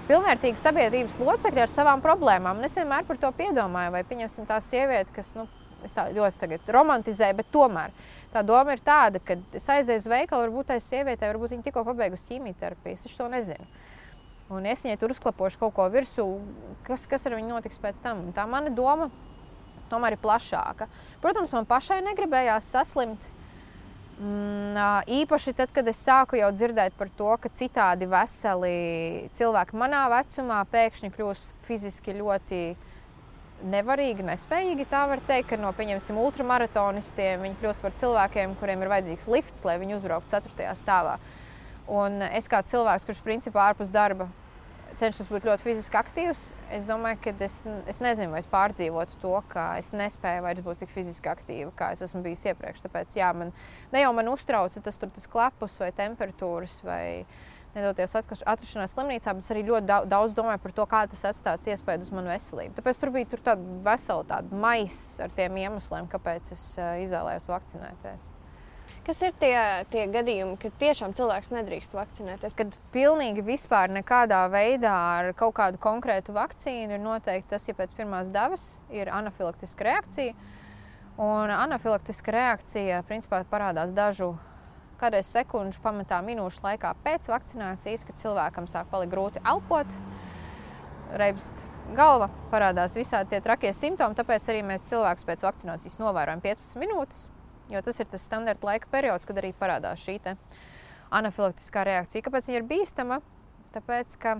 [0.09, 2.61] pilnvērtīgi sabiedrības locekļi ar savām problēmām.
[2.61, 5.47] Un es vienmēr par to piedomāju, vai pieņemsim tā sieviete, kas nu,
[5.89, 7.95] tā ļoti romantizē, bet tomēr
[8.33, 11.87] tā doma ir tāda, ka es aizēju uz veikalu, varbūt tai sievietei, varbūt viņa tikko
[11.87, 12.99] pabeigusi ķīmijterapiju.
[13.01, 13.65] Es to nezinu
[14.51, 16.25] un es viņai tur uzklapošu kaut ko virsū,
[16.87, 18.25] kas, kas ar viņu notiks pēc tam.
[18.27, 19.09] Un tā mana doma
[19.91, 20.87] tomēr ir plašāka.
[21.23, 23.27] Protams, man pašai negribējās saslimt.
[24.21, 24.77] Mm,
[25.21, 30.59] īpaši tad, kad es sāku jau dzirdēt par to, ka citādi veseli cilvēki manā vecumā
[30.69, 32.61] pēkšņi kļūst fiziski ļoti
[33.71, 34.85] nevarīgi, nespējīgi.
[34.91, 39.65] Tā var teikt, ka no pieņemsim ultramaratonistiem viņi kļūst par cilvēkiem, kuriem ir vajadzīgs lifts,
[39.65, 40.69] lai viņi uzbrauktu 4.
[40.77, 41.17] stāvā.
[41.89, 44.29] Un es kā cilvēks, kurš principā ārpus darba
[44.99, 46.41] cenšos būt ļoti fiziski aktīvs.
[46.73, 50.83] Es domāju, ka es, es nezinu, vai es pārdzīvotu to, ka es nespēju vairs būt
[50.83, 52.83] tik fiziski aktīva, kā es esmu bijusi iepriekš.
[52.85, 53.53] Tāpēc jā, man
[53.93, 57.05] ne jau man uztrauca tas, tas klepus vai temperatūras vai
[57.75, 62.11] nedoties atrašanās slimnīcā, bet arī ļoti daudz, domāju par to, kā tas atstās iespēju uz
[62.11, 62.75] manu veselību.
[62.75, 67.47] Tāpēc tur bija tur tāda vesela tāda maisa ar tiem iemesliem, kāpēc es uh, izvēlējos
[67.53, 68.29] vakcinēties.
[69.01, 69.55] Kas ir tie,
[69.89, 72.53] tie gadījumi, kad tiešām cilvēks nedrīkst vakcinēties?
[72.53, 77.95] Kad pilnīgi vispār nekādā veidā ar kaut kādu konkrētu vakcīnu ir noteikti tas, ja pēc
[77.97, 80.37] pirmās devas ir anafilaktiska reakcija.
[81.17, 84.35] Un anafilaktiska reakcija principā parādās dažu
[85.01, 89.97] kādreiz sekundžu pamatā minūšu laikā pēc vakcinācijas, kad cilvēkam sāk palikt grūti elpot,
[91.17, 91.65] reibst
[91.97, 94.13] galva, parādās visādi tie trakie simptomi.
[94.21, 97.29] Tāpēc arī mēs cilvēkus pēc vakcinācijas novērojam 15 minūtes.
[97.71, 100.19] Jo tas ir tas standarta laika periods, kad arī parādās šī
[101.11, 102.23] anafilaktiskā reakcija.
[102.23, 103.19] Kāpēc viņa ir bīstama?
[103.75, 104.37] Tāpēc, ka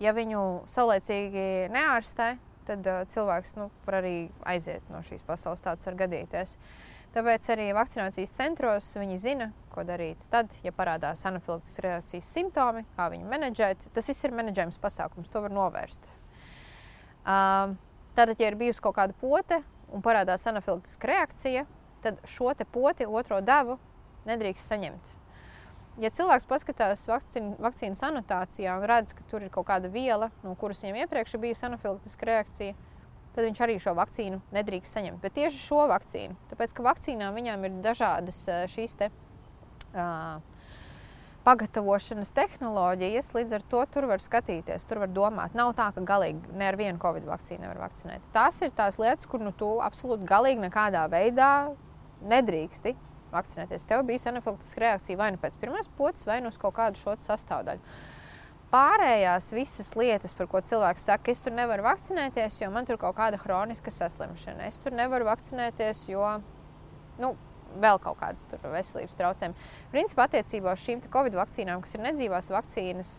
[0.00, 2.34] ja viņu saulēcīgi neārstē,
[2.68, 4.14] tad uh, cilvēks nu, var arī
[4.48, 5.64] aiziet no šīs pasaules.
[5.64, 6.56] Tāds var gadīties.
[7.14, 10.22] Tāpēc arī vakcinācijas centros viņi zina, ko darīt.
[10.30, 15.42] Tad, ja parādās anafilaktiskas reakcijas simptomi, kā viņu menedžēt, tas viss ir menedžējums pasākums, to
[15.42, 16.12] var novērst.
[17.20, 17.78] Uh,
[18.20, 19.60] Tātad, ja ir bijusi kaut kāda pote
[19.94, 21.62] un parādās anafilaktiska reakcija,
[22.02, 23.78] tad šo poti, otro devu,
[24.28, 25.16] nedrīkst saņemt.
[26.00, 30.54] ja cilvēks paskatās vakcīnu, vakcīnas anotācijā un redz, ka tur ir kaut kāda viela, no
[30.54, 32.74] kuras viņam iepriekš bijusi anafilaktiska reakcija,
[33.34, 35.20] tad viņš arī šo vakcīnu nedrīkst saņemt.
[35.22, 38.42] Bet tieši šo vakcīnu, tāpēc ka vakcīnām viņām ir dažādas
[38.72, 39.10] šīs te,
[39.92, 40.40] uh,
[41.44, 45.54] pagatavošanas tehnoloģijas, līdz ar to tur var skatīties, tur var domāt.
[45.56, 48.26] Nav tā, ka galīgi ne ar vienu covid vakcīnu nevar vakcinēt.
[48.34, 51.52] Tās ir tās lietas, kur nu, tu absolūti galīgi nekādā veidā
[52.22, 52.94] nedrīksti
[53.32, 53.86] vakcinēties.
[53.88, 57.14] Tev bija anafilaktiska reakcija vai nu pēc pirmās potes, vai nu uz kaut kādu šo
[57.22, 57.82] sastāvdaļu.
[58.70, 63.16] Pārējās visas lietas, par ko cilvēks saka, es tur nevaru vakcinēties, jo man tur kaut
[63.18, 64.68] kāda hroniska saslimšana.
[64.70, 66.36] Es tur nevaru vakcinēties, jo
[67.18, 67.32] nu,
[67.82, 69.66] vēl kaut kādas veselības traucējumi.
[69.90, 73.12] Principā attiecībā uz šīm Covid vakcīnām, kas ir nedzīvās vakcīnas,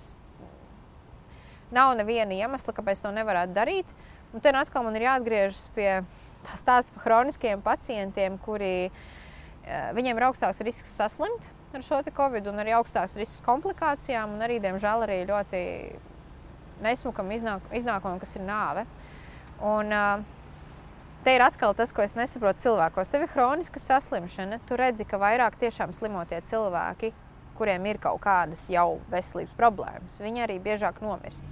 [1.75, 3.91] nav neviena iemesla, kāpēc to nevarētu darīt.
[4.31, 6.20] Un te nu atkal man ir jāatgriežas pie tā
[6.57, 12.59] stāsta par chroniskiem pacientiem, kuri eh, viņiem ir augstāks risks saslimt ar šo covid, un
[12.59, 15.61] arī augstāks risks komplikācijām, un arī, diemžēl, arī ļoti
[16.83, 18.85] nesmukam iznāk, iznākumam, kas ir nāve.
[19.61, 19.93] Un,
[21.23, 23.11] te ir atkal tas, ko es nesaprotu cilvēkos.
[23.13, 27.13] Tev ir hroniska saslimšana, tu redzi, ka vairāk tiešām slimotie cilvēki,
[27.59, 31.45] kuriem ir kaut kādas jau veselības problēmas, viņi arī biežāk nomirst.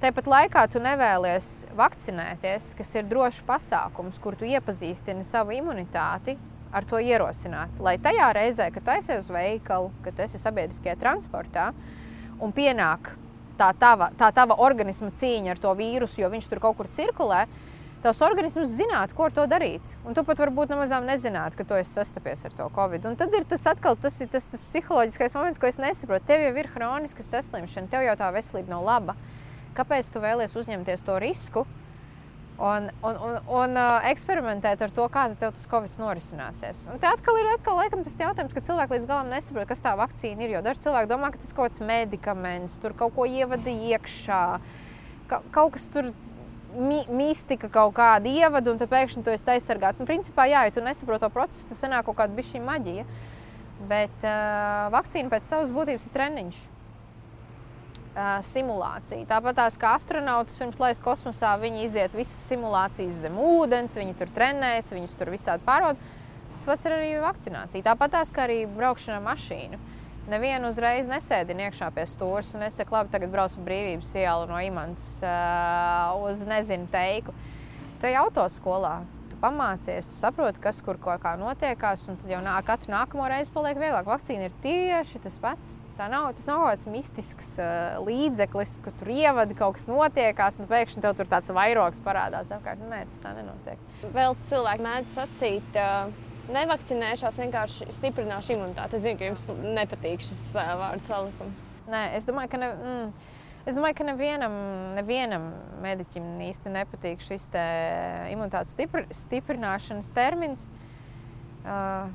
[0.00, 1.46] Tāpat laikā tu nevēlies
[1.76, 6.38] vakcinēties, kas ir drošs pasākums, kur tu iepazīstini savu imunitāti
[6.72, 7.76] ar to ierosināt.
[7.84, 11.66] Lai tajā reizē, kad tu esi uz veikalu, kad tu esi sabiedriskajā transportā
[12.40, 13.10] un pienāk
[13.60, 17.42] tā tava, tā tava organisma cīņa ar to vīrusu, jo viņš tur kaut kur cirkulē,
[18.00, 19.98] tavs organisms zinātu, ko ar to darīt.
[20.08, 23.04] Un tu pat varbūt nemazām nezinātu, ka tu esi sastapies ar to covid.
[23.10, 26.30] Un tad ir tas atkal tas, tas, tas psiholoģiskais moments, ko es nesaprotu.
[26.32, 29.18] Tev jau ir hroniska saslimšana, tev jau tā veselība nav laba.
[29.76, 31.66] Kāpēc tu vēlies uzņemties to risku?
[32.60, 36.84] un, un, un, un uh, eksperimentēt ar to, kāda tev tas covid norisināsies.
[36.92, 39.94] Un te atkal ir atkal, laikam, tas jautājums, ka cilvēki līdz galam nesaprot, kas tā
[39.98, 40.56] vakcīna ir.
[40.58, 44.42] Jo daži cilvēki domā, ka tas kaut kāds medikaments, tur kaut ko ievada iekšā,
[45.30, 46.12] ka, kaut kas tur.
[46.70, 49.98] Mi, mistika kaut kāda ievada, un tad pēkšņi tu esi aizsargāts.
[49.98, 53.02] Un, principā, jā, ja tu nesaproti to procesu, tas sanāk kaut kāda bišķi maģija.
[53.90, 56.60] Bet uh, vakcīna pēc savas būtības ir treniņš
[58.44, 59.26] simulācija.
[59.30, 64.32] Tāpat tās kā astronauts pirms laist kosmosā, viņi iziet visas simulācijas zem ūdens, viņi tur
[64.34, 66.16] trenējas, viņus tur visādi pārbauda.
[66.50, 67.86] Tas pats ir arī vakcinācija.
[67.86, 69.78] Tāpat tās kā arī braukšana ar mašīnu.
[70.30, 74.58] Nevienu uzreiz nesēdina iekšā pie stūres un es saku, labi, tagad braucu brīvības ielu no
[74.62, 77.34] imantas uh, uz nezinu teiku.
[78.00, 79.00] Tu ej autoskolā,
[79.30, 83.54] tu pamācies, tu saproti, kas kur kā notiekās, un tad jau ar katru nākamo reizi
[83.54, 84.10] paliek vieglāk.
[84.10, 85.78] Vakcīna ir tieši tas pats.
[86.00, 90.56] Tā nav, tas nav kaut kāds mistisks uh, līdzeklis, ka tur ievada kaut kas notiekās,
[90.56, 92.80] un pēkšņi tev tur tāds vairogs parādās apkārt.
[92.88, 93.82] Nē, tas tā nenotiek.
[94.14, 96.08] Vēl cilvēki mēdz sacīt, uh,
[96.56, 98.96] nevakcinēšos, vienkārši stiprināšu imunitāti.
[98.96, 99.44] Es zinu, ka jums
[99.76, 101.68] nepatīk šis uh, vārdu salikums.
[101.92, 102.62] Nē, es domāju, ka.
[102.64, 103.36] Ne, mm,
[103.68, 104.54] Es domāju, ka nevienam,
[104.96, 105.50] nevienam
[105.84, 107.64] mediķim īsti nepatīk šis te
[108.32, 110.64] imunitātes stipr, stiprināšanas termins.
[111.60, 112.08] Uh,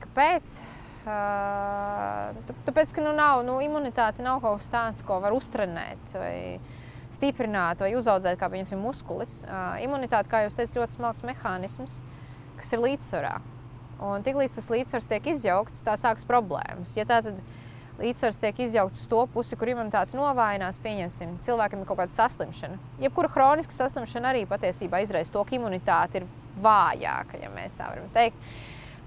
[0.00, 0.56] kāpēc?
[1.04, 6.36] Tāpēc, ka nu, nav, nu, imunitāte nav kaut kas tāds, ko var uztrenēt vai
[7.12, 9.40] stiprināt vai uzaugt kā piemēram muskulis.
[9.84, 12.00] Imunitāte, kā jūs teicat, ļoti smalks mehānisms,
[12.58, 13.38] kas ir līdzsvarā.
[14.08, 16.92] Un tiklīdz tas līdzsvars tiek izjaukts, tā sākas problēmas.
[16.98, 17.40] Ja tā tad
[17.98, 22.78] līdzsvars tiek izjaukts uz to pusi, kur imunitāte novājinās, pieņemsim, cilvēkam ir kaut kāda saslimšana.
[23.02, 26.28] Jebkura hroniska saslimšana arī patiesībā izraisa to, ka imunitāte ir
[26.62, 28.38] vājāka, ja mēs tā varam teikt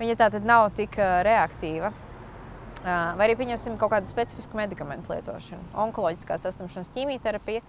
[0.02, 1.92] viņa tā tad nav tik reaktīva.
[2.82, 7.62] Vai arī pieņemsim kaut kādu specifisku medikamentu lietošanu, onkoloģiskā saslimšanas ķīmijterapija.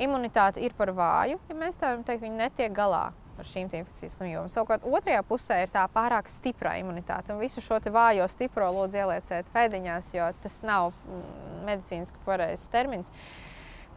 [0.00, 3.08] Imunitāte ir par vāju, ja mēs tā varam teikt, viņi netiek galā
[3.40, 4.50] ar šīm infekcijas slimībām.
[4.52, 7.32] Savukārt otrajā pusē ir tā pārāk stiprā imunitāte.
[7.32, 11.22] Un visu šo vājo, stipro lūdzu ielieciet pēdiņās, jo tas nav mm,
[11.68, 13.08] medicīniski pareizs termins.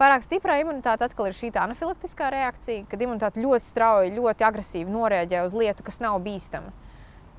[0.00, 5.44] Pārāk stiprā imunitāte atkal ir šī anafilaktiskā reakcija, kad imunitāte ļoti strauji, ļoti agresīvi noreaģē
[5.46, 6.72] uz lietu, kas nav bīstama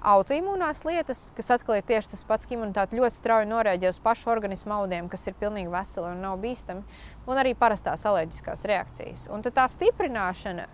[0.05, 4.31] autoimūnās lietas, kas atkal ir tieši tas pats, ka imunitāte ļoti strauji noreaģē uz pašu
[4.33, 6.85] organismu audiem, kas ir pilnīgi veseli un nav bīstami,
[7.25, 9.27] un arī parastās alerģiskās reakcijas.
[9.33, 10.67] Un tā stiprināšana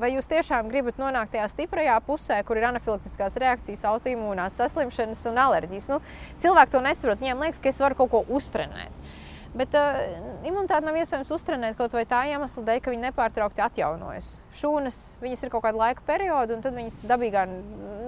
[0.00, 5.40] vai jūs tiešām gribat nonākt tajā stiprajā pusē, kur ir anafilaktiskās reakcijas, autoimūnās saslimšanas un
[5.44, 5.90] alerģijas.
[5.92, 6.00] Nu,
[6.40, 7.20] cilvēki to nesaprot.
[7.22, 9.12] Viņiem liekas, ka es varu kaut ko uztrenēt.
[9.50, 9.96] Bet uh,
[10.46, 14.28] imunitāti nav iespējams uztrenēt kaut vai tā iemesla dēļ, ka viņi nepārtraukti atjaunojas.
[14.54, 17.42] Šūnas, viņas ir kaut kāda laika perioda, un tad viņas dabīgā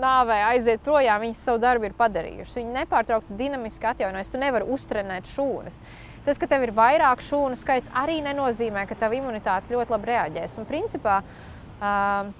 [0.02, 2.60] nāvē aiziet projām, viņas savu darbu ir padarījušas.
[2.60, 4.30] Viņi nepārtraukti dinamiski atjaunojas.
[4.30, 5.82] Tu nevari uztrenēt šūnas.
[6.22, 10.54] Tas, ka tev ir vairāk šūnu skaits, arī nenozīmē, ka tava imunitāte ļoti labi reaģēs.
[10.62, 11.18] Un, principā,
[11.82, 12.30] uh,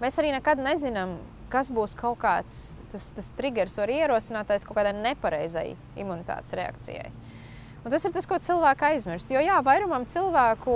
[0.00, 1.18] mēs arī nekad nezinām,
[1.52, 7.10] kas būs kaut kāds tas, tas triggers vai ierosinātais kaut kādai nepareizai imunitātes reakcijai.
[7.86, 9.28] Un tas ir tas, ko cilvēki aizmirst.
[9.30, 10.72] Jo jā, vairumam cilvēku,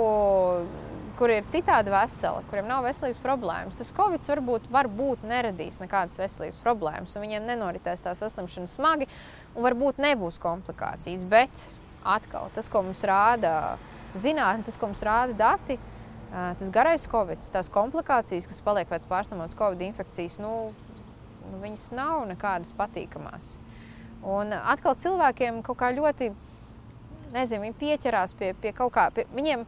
[1.19, 6.61] kur ir citādi veseli, kuriem nav veselības problēmas, tas Covid varbūt, varbūt neradīs nekādas veselības
[6.63, 9.09] problēmas, un viņiem nenoritēs tā saslimšana smagi,
[9.51, 11.25] un varbūt nebūs komplikācijas.
[11.27, 11.65] Bet
[12.07, 13.75] atkal tas, ko mums rāda
[14.15, 15.75] zinātnē, tas, ko mums rāda dati,
[16.31, 20.71] tas garais Covid, tās komplikācijas, kas paliek pēc pārstāvotas Covid infekcijas, nu,
[21.43, 23.57] nu, viņas nav nekādas patīkamās.
[24.23, 26.31] Un atkal cilvēkiem kaut kā ļoti,
[27.35, 29.65] nezinu, viņi pieķerās pie, pie kaut kā, pie viņiem.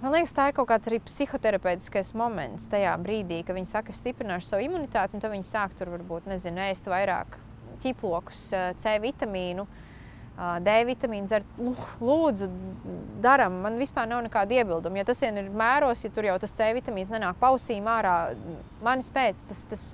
[0.00, 4.00] Man liekas, tā ir kaut kāds arī psihoterapeitiskais moments tajā brīdī, kad viņi saka, es
[4.00, 7.36] stiprināšu savu imunitāti, un tad viņi sāk tur varbūt, nezinu, ēst vairāk
[7.84, 8.48] ķiplokus,
[8.80, 9.66] C vitamīnu.
[9.68, 9.86] Uh,
[10.40, 11.58] D vitamīnu dzert,
[12.00, 12.46] lūdzu,
[13.20, 13.58] darām.
[13.60, 15.02] Man vispār nav nekāda iebilduma.
[15.02, 18.14] Ja tas ir mēros, ja tur jau tas C vitamīns nenāk pausīm ārā,
[18.84, 19.84] manis pēc, tas, tas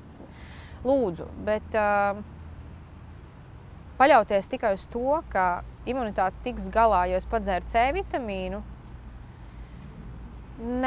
[0.86, 1.26] lūdzu.
[1.48, 2.20] Bet uh,
[3.98, 8.62] paļauties tikai uz to, ka imunitāte tiks galā, jo es padzēru C vitamīnu,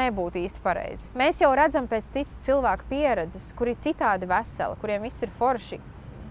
[0.00, 1.10] nebūtu īsti pareizi.
[1.18, 5.78] Mēs jau redzam pēc citu cilvēku pieredzes, kuri ir citādi veseli, kuriem viss ir forši,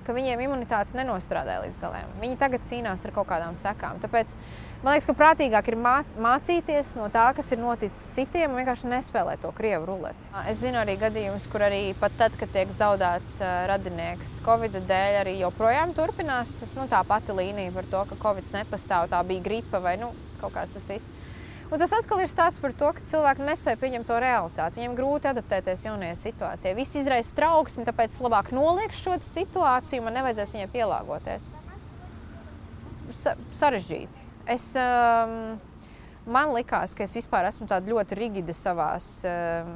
[0.10, 2.10] ka viņiem imunitāte nenostrādāja līdz galam.
[2.18, 4.00] Viņi tagad cīnās ar kaut kādām sekām.
[4.02, 4.34] Tāpēc
[4.82, 9.44] man liekas, ka prātīgāk ir mācīties no tā, kas ir noticis citiem, un vienkārši nespēlēt
[9.46, 10.32] to krievu ruleti.
[10.50, 13.38] Es zinu arī gadījumus, kur arī pat tad, kad tiek zaudēts
[13.70, 18.50] radinieks Covid dēļ, arī joprojām turpinās tas, nu, tā pati līnija par to, ka Covid
[18.58, 21.14] nepastāv, tā bija gripa vai nu, kaut kāds tas viss.
[21.70, 24.80] Un tas atkal ir stāsts par to, ka cilvēki nespēja pieņemt to realitāti.
[24.80, 26.74] Viņiem grūti adaptēties jaunajai situācijai.
[26.80, 31.52] Viss izraisa trauksmi, tāpēc labāk noliekšu šo situāciju, man nevajadzēs viņai pielāgoties.
[33.14, 34.26] Sa sarežģīti.
[34.50, 35.60] Es, um,
[36.26, 39.20] man likās, ka es vispār esmu ļoti rigida savās.
[39.30, 39.76] Um,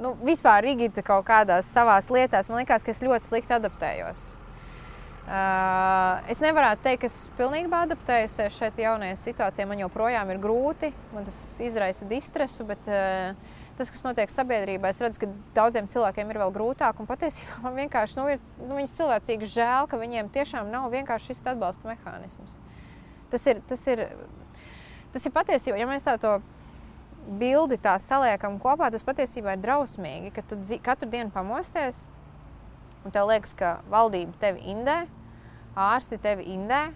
[0.00, 2.48] nu, vispār rigida kaut kādās savās lietās.
[2.48, 4.30] Man liekas, ka es ļoti slikti adaptējos.
[5.28, 9.66] Uh, es nevaru teikt, ka esmu pilnībā adaptējusies šeit jaunajai situācijai.
[9.68, 13.36] Man joprojām ir grūti, man tas izraisa distresu, bet uh,
[13.76, 17.02] tas, kas notiek sabiedrībā, es redzu, ka daudziem cilvēkiem ir vēl grūtāk.
[17.10, 21.92] Patiesībā man vienkārši nu, ir nu, cilvēcīgi žēl, ka viņiem tiešām nav vienkārši šis atbalsta
[21.92, 22.56] mehānisms.
[23.28, 24.06] Tas ir, tas ir,
[25.12, 26.38] tas ir patiesībā, ja mēs tā to
[27.36, 32.06] bildi tā saliekam kopā, tas patiesībā ir drausmīgi, ka tu katru dienu pamosties.
[33.04, 35.02] Un tev liekas, ka valdība tevi indē,
[35.78, 36.88] ārsti tevi indē.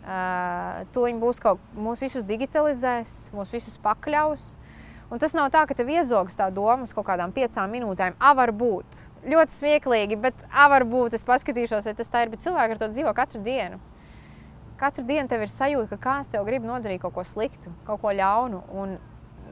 [0.00, 4.54] Uh, to viņi būs kaut kā, mūs visus digitalizēs, mūs visus pakļaus.
[5.10, 8.16] Un tas nav tā, ka tev iezogas tā doma uz kaut kādām piecām minūtēm.
[8.16, 9.00] A, var būt.
[9.28, 11.18] Ļoti smieklīgi, bet A, var būt.
[11.18, 12.30] Es paskatīšos, vai tas tā ir.
[12.32, 13.80] Bet cilvēki ar to dzīvo katru dienu.
[14.80, 18.14] Katru dienu tev ir sajūta, ka kāds tev grib nodarīt kaut ko sliktu, kaut ko
[18.16, 18.62] ļaunu.
[18.70, 18.94] Un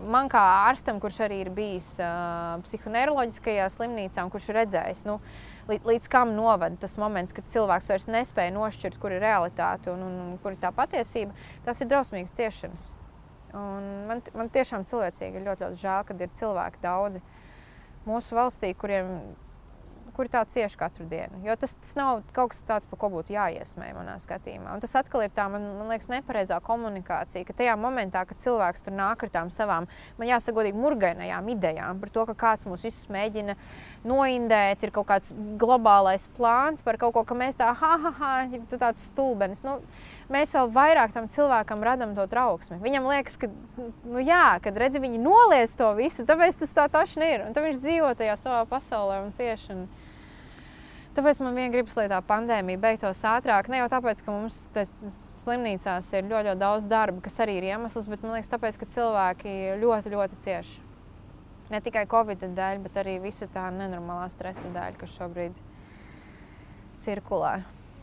[0.07, 5.19] man kā ārstam, kurš arī ir bijis uh, psihoneiroloģiskajā slimnīcā un kurš ir redzējis, nu,
[5.69, 10.17] līdz, kam novada tas moments, kad cilvēks vairs nespēja nošķirt, kur ir realitāte un, un,
[10.25, 11.37] un kur ir tā patiesība,
[11.67, 12.93] tas ir drausmīgs ciešanas.
[13.57, 17.23] Un man, man tiešām cilvēcīgi ir ļoti, ļoti žēl, ka ir cilvēki daudzi
[18.09, 19.15] mūsu valstī, kuriem
[20.19, 21.39] kuri tā cieši katru dienu.
[21.47, 24.75] Jo tas, tas nav kaut kas tāds, par ko būtu jāiesmē manā skatījumā.
[24.75, 28.83] Un tas atkal ir tā, man, man liekas, nepareizā komunikācija, ka tajā momentā, kad cilvēks
[28.83, 29.87] tur nāk ar tām savām,
[30.19, 33.55] man jāsaka, godīgi murgainajām idejām par to, ka kāds mūs visus mēģina
[34.09, 38.33] noindēt, ir kaut kāds globālais plāns par kaut ko, ka mēs tā, ha, ha, ha,
[38.71, 39.63] tu tāds stulbenis.
[39.67, 39.79] Nu,
[40.35, 42.81] mēs vēl vairāk tam cilvēkam radām to trauksmi.
[42.83, 47.17] Viņam liekas, ka, nu, jā, kad redzi, viņi noliec to visu, tāpēc tas tā tašs
[47.23, 47.47] ir.
[47.47, 49.75] Un tad viņš dzīvo tajā savā pasaulē un cieši.
[49.79, 49.89] Un,
[51.17, 53.71] Tāpēc man vien gribas, lai tā pandēmija beigtos ātrāk.
[53.73, 54.59] Ne jau tāpēc, ka mums
[55.43, 58.91] slimnīcās ir ļoti, ļoti daudz darba, kas arī ir iemesls, bet man liekas, tāpēc, ka
[58.93, 60.85] cilvēki ļoti, ļoti cieši.
[61.73, 65.59] Ne tikai Covid dēļ, bet arī visa tā nenormālā stresa dēļ, kas šobrīd
[67.03, 67.59] cirkulē.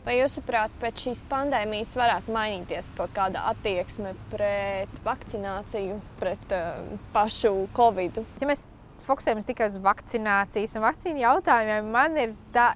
[0.06, 7.64] Vai jūsuprāt, pēc šīs pandēmijas varētu mainīties kaut kāda attieksme pret vakcināciju, pret uh, pašu
[7.74, 8.20] Covid?
[8.38, 8.62] Ja mēs
[9.02, 12.68] fokusējamies tikai uz vakcinācijas un vakcīnu jautājumiem, man ir tā,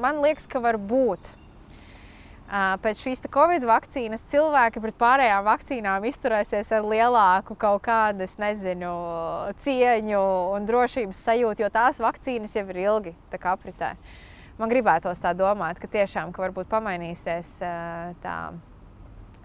[0.00, 1.32] man liekas, ka var būt.
[2.84, 8.90] Pēc šīs Covid vakcīnas cilvēki pret pārējām vakcīnām izturēsies ar lielāku kaut kādu, nezinu,
[9.64, 10.20] cieņu
[10.52, 13.94] un drošības sajūtu, jo tās vakcīnas jau ir ilgi apritē.
[14.60, 17.56] Man gribētos tā domāt, ka tiešām ka varbūt pamainīsies
[18.22, 18.36] tā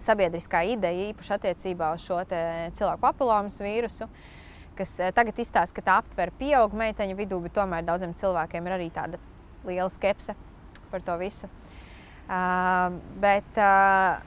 [0.00, 4.06] sabiedriskā ideja, īpaši attiecībā uz šo cilvēku papilomas vīrusu,
[4.76, 8.88] kas tagad izstāsta, ka tā aptver pieaugu meiteņu vidū, bet tomēr daudziem cilvēkiem ir arī
[8.94, 9.20] tāda
[9.66, 10.34] liela skepse
[10.90, 11.50] par to visu.
[12.30, 14.22] Uh, bet uh,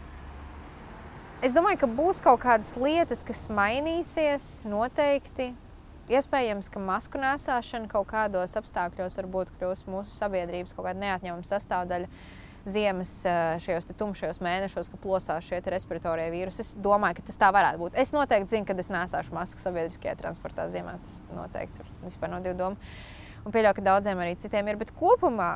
[1.43, 5.53] es domāju, ka būs kaut kādas lietas, kas mainīsies noteikti.
[6.11, 12.09] iespējams, ka masku nesāšana kaut kādos apstākļos varbūt kļūs mūsu sabiedrības kaut kāda neatņemama sastāvdaļa.
[12.63, 13.11] Ziemas
[13.59, 16.63] šajos tumšajos mēnešos, kad plosās šie respiratorie vīrusi.
[16.63, 17.97] Es domāju, ka tas tā varētu būt.
[17.99, 20.95] Es noteikti zinu, ka es nesāšu masku sabiedriskajā transportā ziemā.
[21.03, 22.93] Tas noteikti tur vispār nav divu domu.
[23.43, 24.79] Un pieļauju, ka daudziem arī citiem ir.
[24.79, 25.51] Bet kopumā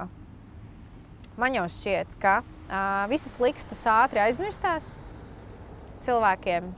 [1.39, 4.95] man jau šķiet, ka uh, visas likstas ātri aizmirstās
[6.05, 6.73] cilvēkiem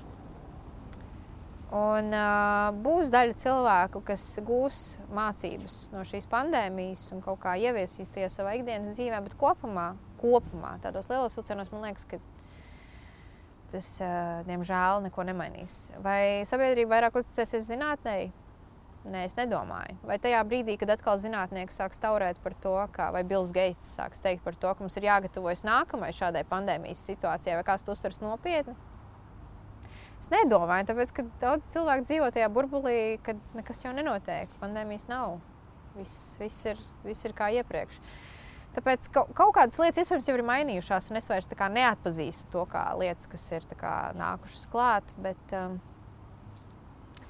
[1.70, 8.10] Un, uh, būs daļa cilvēku, kas gūs mācības no šīs pandēmijas un kaut kā ieviesīs
[8.10, 12.18] tie savā ikdienas dzīvē, bet kopumā, kopumā tādos lielos vilcienos man liekas, ka
[13.70, 15.78] tas, uh, diemžēl, neko nemainīs.
[16.01, 18.18] Vai sabiedrība vairāk uzticēsies zinātnē?
[19.08, 19.95] Nē, es nedomāju.
[20.04, 24.20] Vai tajā brīdī, kad atkal zinātnieki sāks taurēt par to, ka, vai Bills Geits sāks
[24.20, 28.20] teikt par to, ka mums ir jāgatavojas nākamajai šādai pandēmijas situācijai, vai kāds to uztvers
[28.20, 28.76] nopietni?
[30.20, 34.52] Es nedomāju, tāpēc, ka daudz cilvēku dzīvo tajā burbulī, kad nekas jau nenotiek.
[34.60, 35.38] Pandēmijas nav.
[35.95, 38.02] Viss, viss, ir, viss ir kā iepriekš.
[38.76, 42.84] Tāpēc kaut, kaut kādas lietas iespējams jau ir mainījušās, un es vairs neatpazīstu to kā
[43.00, 45.16] lietas, kas ir kā, nākušas klāt.
[45.24, 45.80] Bet, um,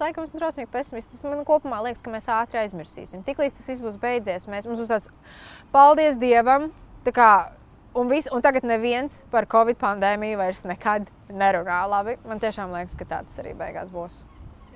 [0.04, 1.24] laikam esmu drausmīgi pesimists.
[1.28, 3.24] Man kopumā liekas, ka mēs ātri aizmirsīsim.
[3.28, 5.10] Tiklīdz tas viss būs beidzies, mēs, mums būs tāds
[5.76, 6.72] paldies Dievam!
[7.06, 7.32] Tā kā
[7.94, 11.80] Un, vis, un tagad neviens par Covid pandēmiju vairs nekad nerunā.
[11.90, 14.22] Labi, man tiešām liekas, ka tāds arī beigās būs.